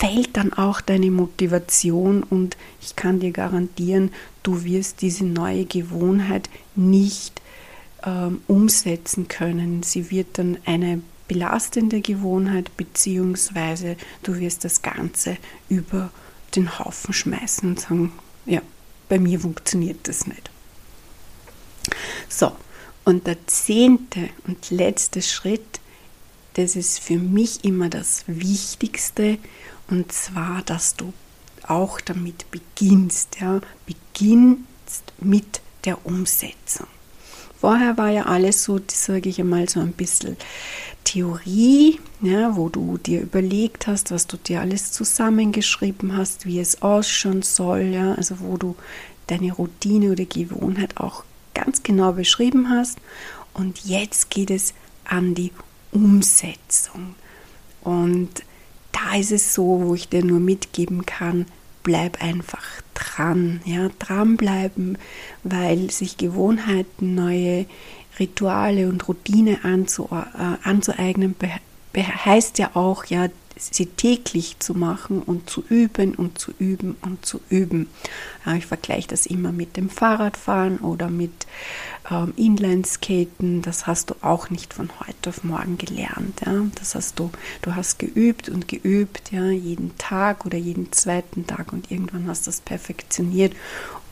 fällt 0.00 0.36
dann 0.36 0.52
auch 0.52 0.80
deine 0.80 1.10
Motivation 1.10 2.22
und 2.22 2.56
ich 2.80 2.96
kann 2.96 3.20
dir 3.20 3.32
garantieren, 3.32 4.10
du 4.42 4.64
wirst 4.64 5.02
diese 5.02 5.24
neue 5.24 5.66
Gewohnheit 5.66 6.48
nicht 6.74 7.42
ähm, 8.04 8.40
umsetzen 8.46 9.28
können. 9.28 9.82
Sie 9.82 10.10
wird 10.10 10.38
dann 10.38 10.56
eine 10.64 11.02
belastende 11.28 12.00
Gewohnheit, 12.00 12.76
beziehungsweise 12.76 13.96
du 14.22 14.38
wirst 14.38 14.64
das 14.64 14.82
Ganze 14.82 15.36
über 15.68 16.10
den 16.56 16.78
Haufen 16.78 17.12
schmeißen 17.12 17.70
und 17.70 17.80
sagen, 17.80 18.12
ja, 18.46 18.62
bei 19.08 19.18
mir 19.18 19.40
funktioniert 19.40 20.08
das 20.08 20.26
nicht. 20.26 20.50
So, 22.28 22.52
und 23.04 23.26
der 23.26 23.46
zehnte 23.46 24.30
und 24.46 24.70
letzte 24.70 25.22
Schritt, 25.22 25.80
das 26.54 26.76
ist 26.76 27.00
für 27.00 27.18
mich 27.18 27.64
immer 27.64 27.88
das 27.88 28.24
Wichtigste, 28.26 29.38
und 29.88 30.12
zwar, 30.12 30.62
dass 30.62 30.94
du 30.94 31.12
auch 31.66 32.00
damit 32.00 32.50
beginnst, 32.50 33.40
ja, 33.40 33.60
beginnst 33.86 35.12
mit 35.18 35.60
der 35.84 36.04
Umsetzung. 36.06 36.86
Vorher 37.60 37.98
war 37.98 38.08
ja 38.08 38.24
alles 38.24 38.64
so, 38.64 38.80
sage 38.90 39.28
ich 39.28 39.38
einmal, 39.38 39.68
so 39.68 39.80
ein 39.80 39.92
bisschen 39.92 40.38
Theorie, 41.04 42.00
ja, 42.22 42.56
wo 42.56 42.70
du 42.70 42.96
dir 42.96 43.20
überlegt 43.20 43.86
hast, 43.86 44.10
was 44.10 44.26
du 44.26 44.38
dir 44.38 44.60
alles 44.60 44.92
zusammengeschrieben 44.92 46.16
hast, 46.16 46.46
wie 46.46 46.58
es 46.58 46.80
ausschauen 46.80 47.42
soll, 47.42 47.82
ja, 47.82 48.14
also 48.14 48.40
wo 48.40 48.56
du 48.56 48.76
deine 49.26 49.52
Routine 49.52 50.12
oder 50.12 50.24
Gewohnheit 50.24 50.96
auch 50.96 51.24
ganz 51.52 51.82
genau 51.82 52.12
beschrieben 52.12 52.70
hast. 52.70 52.98
Und 53.52 53.84
jetzt 53.84 54.30
geht 54.30 54.50
es 54.50 54.72
an 55.04 55.34
die 55.34 55.52
Umsetzung. 55.92 57.14
Und 57.82 58.30
da 58.92 59.16
ist 59.16 59.32
es 59.32 59.52
so, 59.52 59.82
wo 59.84 59.94
ich 59.94 60.08
dir 60.08 60.24
nur 60.24 60.40
mitgeben 60.40 61.04
kann, 61.04 61.44
bleib 61.82 62.22
einfach 62.22 62.64
dran, 62.94 63.60
ja, 63.64 63.88
dranbleiben, 63.98 64.98
weil 65.42 65.90
sich 65.90 66.16
Gewohnheiten, 66.16 67.14
neue 67.14 67.66
Rituale 68.18 68.88
und 68.88 69.08
Routine 69.08 69.58
äh, 69.64 70.68
anzueignen, 70.68 71.34
heißt 71.96 72.58
ja 72.58 72.70
auch, 72.74 73.04
ja, 73.06 73.28
sie 73.60 73.86
täglich 73.86 74.56
zu 74.58 74.74
machen 74.74 75.22
und 75.22 75.50
zu 75.50 75.62
üben 75.68 76.14
und 76.14 76.38
zu 76.38 76.52
üben 76.58 76.96
und 77.02 77.24
zu 77.24 77.40
üben. 77.48 77.88
Ja, 78.44 78.54
ich 78.54 78.66
vergleiche 78.66 79.08
das 79.08 79.26
immer 79.26 79.52
mit 79.52 79.76
dem 79.76 79.90
Fahrradfahren 79.90 80.78
oder 80.78 81.08
mit 81.08 81.46
ähm, 82.10 82.32
Inlineskaten. 82.36 83.62
Das 83.62 83.86
hast 83.86 84.10
du 84.10 84.14
auch 84.22 84.50
nicht 84.50 84.74
von 84.74 84.90
heute 85.00 85.30
auf 85.30 85.44
morgen 85.44 85.78
gelernt. 85.78 86.40
Ja. 86.44 86.62
Das 86.76 86.94
hast 86.94 87.18
du, 87.18 87.30
du 87.62 87.74
hast 87.74 87.98
geübt 87.98 88.48
und 88.48 88.68
geübt, 88.68 89.30
ja, 89.32 89.50
jeden 89.50 89.96
Tag 89.98 90.46
oder 90.46 90.58
jeden 90.58 90.92
zweiten 90.92 91.46
Tag 91.46 91.72
und 91.72 91.90
irgendwann 91.90 92.28
hast 92.28 92.46
du 92.46 92.50
das 92.50 92.60
perfektioniert 92.60 93.54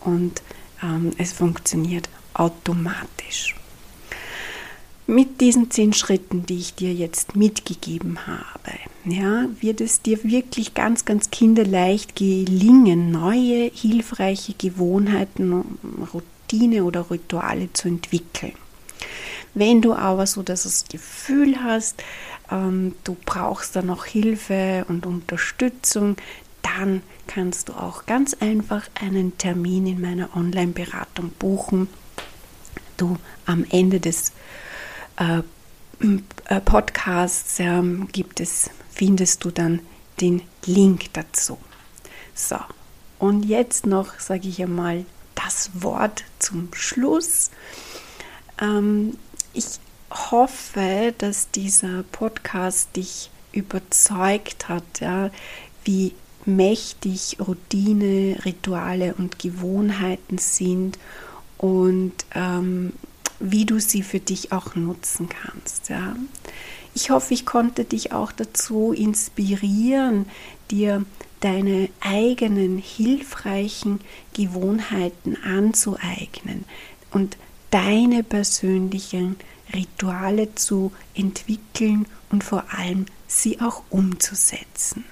und 0.01 0.43
ähm, 0.83 1.13
es 1.19 1.33
funktioniert 1.33 2.09
automatisch. 2.35 3.55
Mit 5.11 5.41
diesen 5.41 5.71
zehn 5.71 5.95
Schritten, 5.95 6.45
die 6.45 6.59
ich 6.59 6.75
dir 6.75 6.93
jetzt 6.93 7.35
mitgegeben 7.35 8.27
habe, 8.27 8.73
ja, 9.07 9.47
wird 9.59 9.81
es 9.81 10.03
dir 10.03 10.23
wirklich 10.23 10.75
ganz, 10.75 11.07
ganz 11.07 11.31
kinderleicht 11.31 12.15
gelingen, 12.15 13.11
neue, 13.11 13.71
hilfreiche 13.73 14.53
Gewohnheiten, 14.53 15.65
Routine 16.13 16.85
oder 16.85 17.11
Rituale 17.11 17.73
zu 17.73 17.89
entwickeln. 17.89 18.53
Wenn 19.55 19.81
du 19.81 19.95
aber 19.95 20.27
so 20.27 20.43
das 20.43 20.85
Gefühl 20.91 21.65
hast, 21.65 22.03
ähm, 22.51 22.95
du 23.05 23.17
brauchst 23.25 23.77
da 23.77 23.81
noch 23.81 24.05
Hilfe 24.05 24.85
und 24.89 25.07
Unterstützung, 25.07 26.17
dann 26.61 27.01
kannst 27.27 27.71
du 27.71 27.73
auch 27.73 28.05
ganz 28.05 28.35
einfach 28.35 28.83
einen 29.01 29.39
Termin 29.39 29.87
in 29.87 30.03
meiner 30.03 30.37
Online-Beratung 30.37 31.31
buchen. 31.39 31.89
Du 32.99 33.17
am 33.47 33.65
Ende 33.71 34.01
des 34.01 34.33
äh, 35.19 35.43
äh, 36.49 36.61
Podcasts 36.61 37.59
ähm, 37.59 38.09
gibt 38.13 38.41
es, 38.41 38.71
findest 38.91 39.45
du 39.45 39.51
dann 39.51 39.81
den 40.21 40.43
Link 40.65 41.13
dazu. 41.13 41.59
So, 42.35 42.57
und 43.19 43.45
jetzt 43.45 43.87
noch, 43.87 44.19
sage 44.19 44.49
ich 44.49 44.63
einmal, 44.63 45.05
das 45.35 45.71
Wort 45.75 46.25
zum 46.39 46.69
Schluss. 46.73 47.51
Ähm, 48.61 49.17
ich 49.55 49.81
hoffe, 50.11 51.15
dass 51.19 51.51
dieser 51.51 52.03
Podcast 52.05 52.97
dich 52.97 53.31
überzeugt 53.53 54.69
hat, 54.69 55.01
ja, 55.01 55.31
wie 55.85 56.15
mächtig 56.45 57.39
Routine, 57.41 58.39
Rituale 58.45 59.15
und 59.15 59.39
Gewohnheiten 59.39 60.39
sind 60.39 60.99
und 61.59 62.13
ähm, 62.35 62.93
wie 63.41 63.65
du 63.65 63.81
sie 63.81 64.03
für 64.03 64.21
dich 64.21 64.53
auch 64.53 64.75
nutzen 64.75 65.29
kannst. 65.29 65.89
Ja. 65.89 66.17
Ich 66.95 67.11
hoffe, 67.11 67.35
ich 67.35 67.47
konnte 67.47 67.85
dich 67.85 68.13
auch 68.13 68.33
dazu 68.33 68.93
inspirieren, 68.93 70.27
dir 70.71 71.05
deine 71.41 71.89
eigenen 72.01 72.79
hilfreichen 72.79 74.01
Gewohnheiten 74.35 75.37
anzueignen 75.37 76.65
und 77.13 77.37
deine 77.71 78.25
persönlichen 78.25 79.37
Rituale 79.73 80.55
zu 80.55 80.93
entwickeln 81.15 82.07
und 82.31 82.43
vor 82.43 82.65
allem 82.77 83.07
sie 83.27 83.61
auch 83.61 83.83
umzusetzen. 83.91 85.05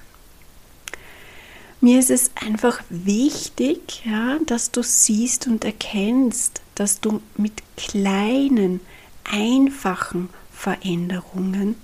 Mir 1.81 1.99
ist 1.99 2.11
es 2.11 2.31
einfach 2.35 2.83
wichtig, 2.89 4.03
ja, 4.05 4.39
dass 4.47 4.71
du 4.71 4.83
siehst 4.83 5.47
und 5.47 5.65
erkennst, 5.65 6.63
dass 6.75 7.01
du 7.01 7.21
mit 7.37 7.63
kleinen, 7.77 8.81
einfachen 9.25 10.31
Veränderungen 10.53 11.77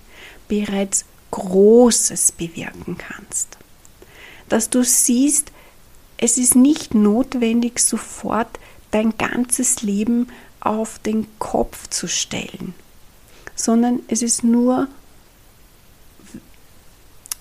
bereits 0.48 1.04
Großes 1.30 2.32
bewirken 2.32 2.96
kannst. 2.96 3.58
Dass 4.48 4.70
du 4.70 4.82
siehst, 4.82 5.52
es 6.16 6.38
ist 6.38 6.54
nicht 6.54 6.94
notwendig, 6.94 7.80
sofort 7.80 8.58
dein 8.90 9.16
ganzes 9.18 9.82
Leben 9.82 10.28
auf 10.60 10.98
den 11.00 11.26
Kopf 11.38 11.88
zu 11.88 12.06
stellen, 12.06 12.74
sondern 13.56 14.00
es 14.08 14.22
ist 14.22 14.44
nur 14.44 14.88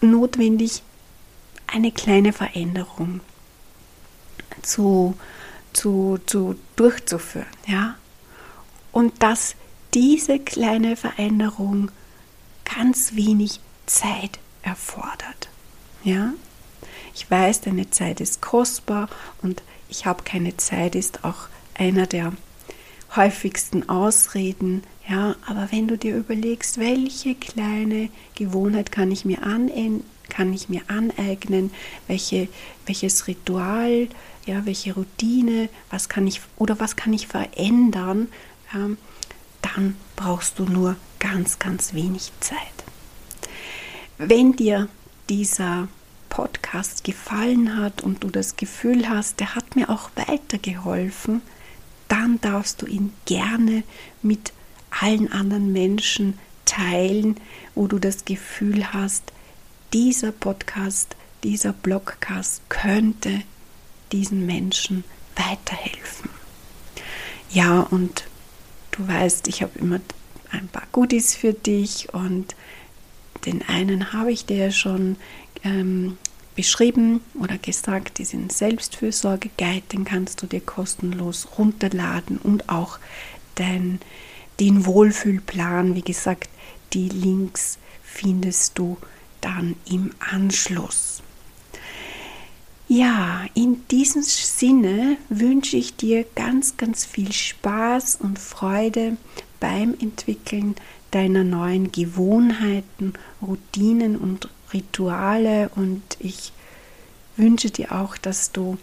notwendig, 0.01 0.81
eine 1.71 1.91
kleine 1.91 2.33
Veränderung 2.33 3.21
zu, 4.61 5.17
zu, 5.73 6.19
zu 6.25 6.55
durchzuführen. 6.75 7.47
Ja? 7.67 7.95
Und 8.91 9.23
dass 9.23 9.55
diese 9.93 10.39
kleine 10.39 10.95
Veränderung 10.95 11.91
ganz 12.63 13.15
wenig 13.15 13.59
Zeit 13.85 14.39
erfordert. 14.63 15.49
Ja? 16.03 16.33
Ich 17.13 17.29
weiß, 17.29 17.61
deine 17.61 17.89
Zeit 17.89 18.21
ist 18.21 18.41
kostbar 18.41 19.09
und 19.41 19.63
ich 19.89 20.05
habe 20.05 20.23
keine 20.23 20.55
Zeit 20.57 20.95
ist 20.95 21.25
auch 21.25 21.49
einer 21.73 22.07
der 22.07 22.31
häufigsten 23.15 23.89
Ausreden. 23.89 24.83
Ja, 25.07 25.35
aber 25.45 25.69
wenn 25.71 25.87
du 25.87 25.97
dir 25.97 26.15
überlegst, 26.15 26.77
welche 26.77 27.35
kleine 27.35 28.09
Gewohnheit 28.35 28.91
kann 28.91 29.11
ich 29.11 29.25
mir 29.25 29.43
kann 30.31 30.53
ich 30.53 30.69
mir 30.69 30.81
aneignen, 30.87 31.71
welche, 32.07 32.47
welches 32.85 33.27
Ritual, 33.27 34.07
ja, 34.45 34.65
welche 34.65 34.95
Routine, 34.95 35.69
was 35.91 36.09
kann 36.09 36.25
ich 36.25 36.41
oder 36.57 36.79
was 36.79 36.95
kann 36.95 37.13
ich 37.13 37.27
verändern, 37.27 38.29
ähm, 38.73 38.97
dann 39.61 39.97
brauchst 40.15 40.57
du 40.57 40.63
nur 40.63 40.95
ganz, 41.19 41.59
ganz 41.59 41.93
wenig 41.93 42.31
Zeit. 42.39 42.57
Wenn 44.17 44.53
dir 44.53 44.87
dieser 45.29 45.87
Podcast 46.29 47.03
gefallen 47.03 47.77
hat 47.77 48.01
und 48.01 48.23
du 48.23 48.29
das 48.29 48.55
Gefühl 48.55 49.09
hast, 49.09 49.39
der 49.39 49.53
hat 49.53 49.75
mir 49.75 49.89
auch 49.89 50.09
weitergeholfen, 50.15 51.41
dann 52.07 52.39
darfst 52.41 52.81
du 52.81 52.85
ihn 52.85 53.13
gerne 53.25 53.83
mit 54.21 54.53
allen 54.89 55.31
anderen 55.31 55.73
Menschen 55.73 56.39
teilen, 56.65 57.35
wo 57.75 57.87
du 57.87 57.99
das 57.99 58.25
Gefühl 58.25 58.93
hast, 58.93 59.31
dieser 59.93 60.31
Podcast, 60.31 61.15
dieser 61.43 61.73
Blogcast 61.73 62.61
könnte 62.69 63.41
diesen 64.11 64.45
Menschen 64.45 65.03
weiterhelfen. 65.35 66.29
Ja, 67.51 67.81
und 67.81 68.25
du 68.91 69.07
weißt, 69.07 69.47
ich 69.47 69.61
habe 69.61 69.77
immer 69.79 69.99
ein 70.51 70.67
paar 70.67 70.87
Goodies 70.91 71.35
für 71.35 71.53
dich 71.53 72.13
und 72.13 72.55
den 73.45 73.67
einen 73.67 74.13
habe 74.13 74.31
ich 74.31 74.45
dir 74.45 74.71
schon 74.71 75.17
ähm, 75.63 76.17
beschrieben 76.55 77.21
oder 77.33 77.57
gesagt, 77.57 78.17
diesen 78.17 78.49
Selbstfürsorge-Guide, 78.49 79.83
den 79.91 80.05
kannst 80.05 80.41
du 80.41 80.47
dir 80.47 80.61
kostenlos 80.61 81.47
runterladen 81.57 82.37
und 82.37 82.69
auch 82.69 82.99
den, 83.57 83.99
den 84.59 84.85
Wohlfühlplan, 84.85 85.95
wie 85.95 86.01
gesagt, 86.01 86.49
die 86.93 87.09
Links 87.09 87.77
findest 88.03 88.77
du 88.77 88.97
dann 89.41 89.75
im 89.89 90.11
Anschluss. 90.19 91.21
Ja, 92.87 93.45
in 93.53 93.87
diesem 93.87 94.21
Sinne 94.21 95.17
wünsche 95.29 95.77
ich 95.77 95.95
dir 95.95 96.25
ganz, 96.35 96.75
ganz 96.75 97.05
viel 97.05 97.31
Spaß 97.31 98.17
und 98.17 98.37
Freude 98.37 99.17
beim 99.59 99.95
Entwickeln 99.99 100.75
deiner 101.11 101.43
neuen 101.43 101.91
Gewohnheiten, 101.91 103.13
Routinen 103.41 104.17
und 104.17 104.49
Rituale 104.73 105.69
und 105.75 106.01
ich 106.19 106.51
wünsche 107.37 107.69
dir 107.69 107.93
auch, 107.93 108.17
dass 108.17 108.51
du 108.51 108.77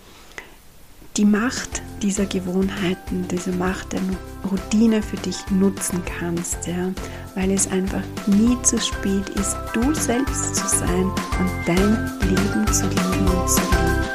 die 1.18 1.24
Macht 1.24 1.82
dieser 2.00 2.26
Gewohnheiten, 2.26 3.26
diese 3.28 3.50
Macht 3.50 3.92
der 3.92 4.00
Routine 4.48 5.02
für 5.02 5.16
dich 5.16 5.36
nutzen 5.50 6.00
kannst, 6.18 6.64
ja, 6.68 6.92
weil 7.34 7.50
es 7.50 7.68
einfach 7.72 8.02
nie 8.28 8.56
zu 8.62 8.78
spät 8.78 9.28
ist, 9.30 9.56
du 9.74 9.92
selbst 9.94 10.54
zu 10.54 10.68
sein 10.68 11.10
und 11.40 11.50
dein 11.66 12.10
Leben 12.20 12.72
zu 12.72 12.86
lieben 12.86 13.28
und 13.28 13.50
zu 13.50 13.60
leben. 13.62 14.07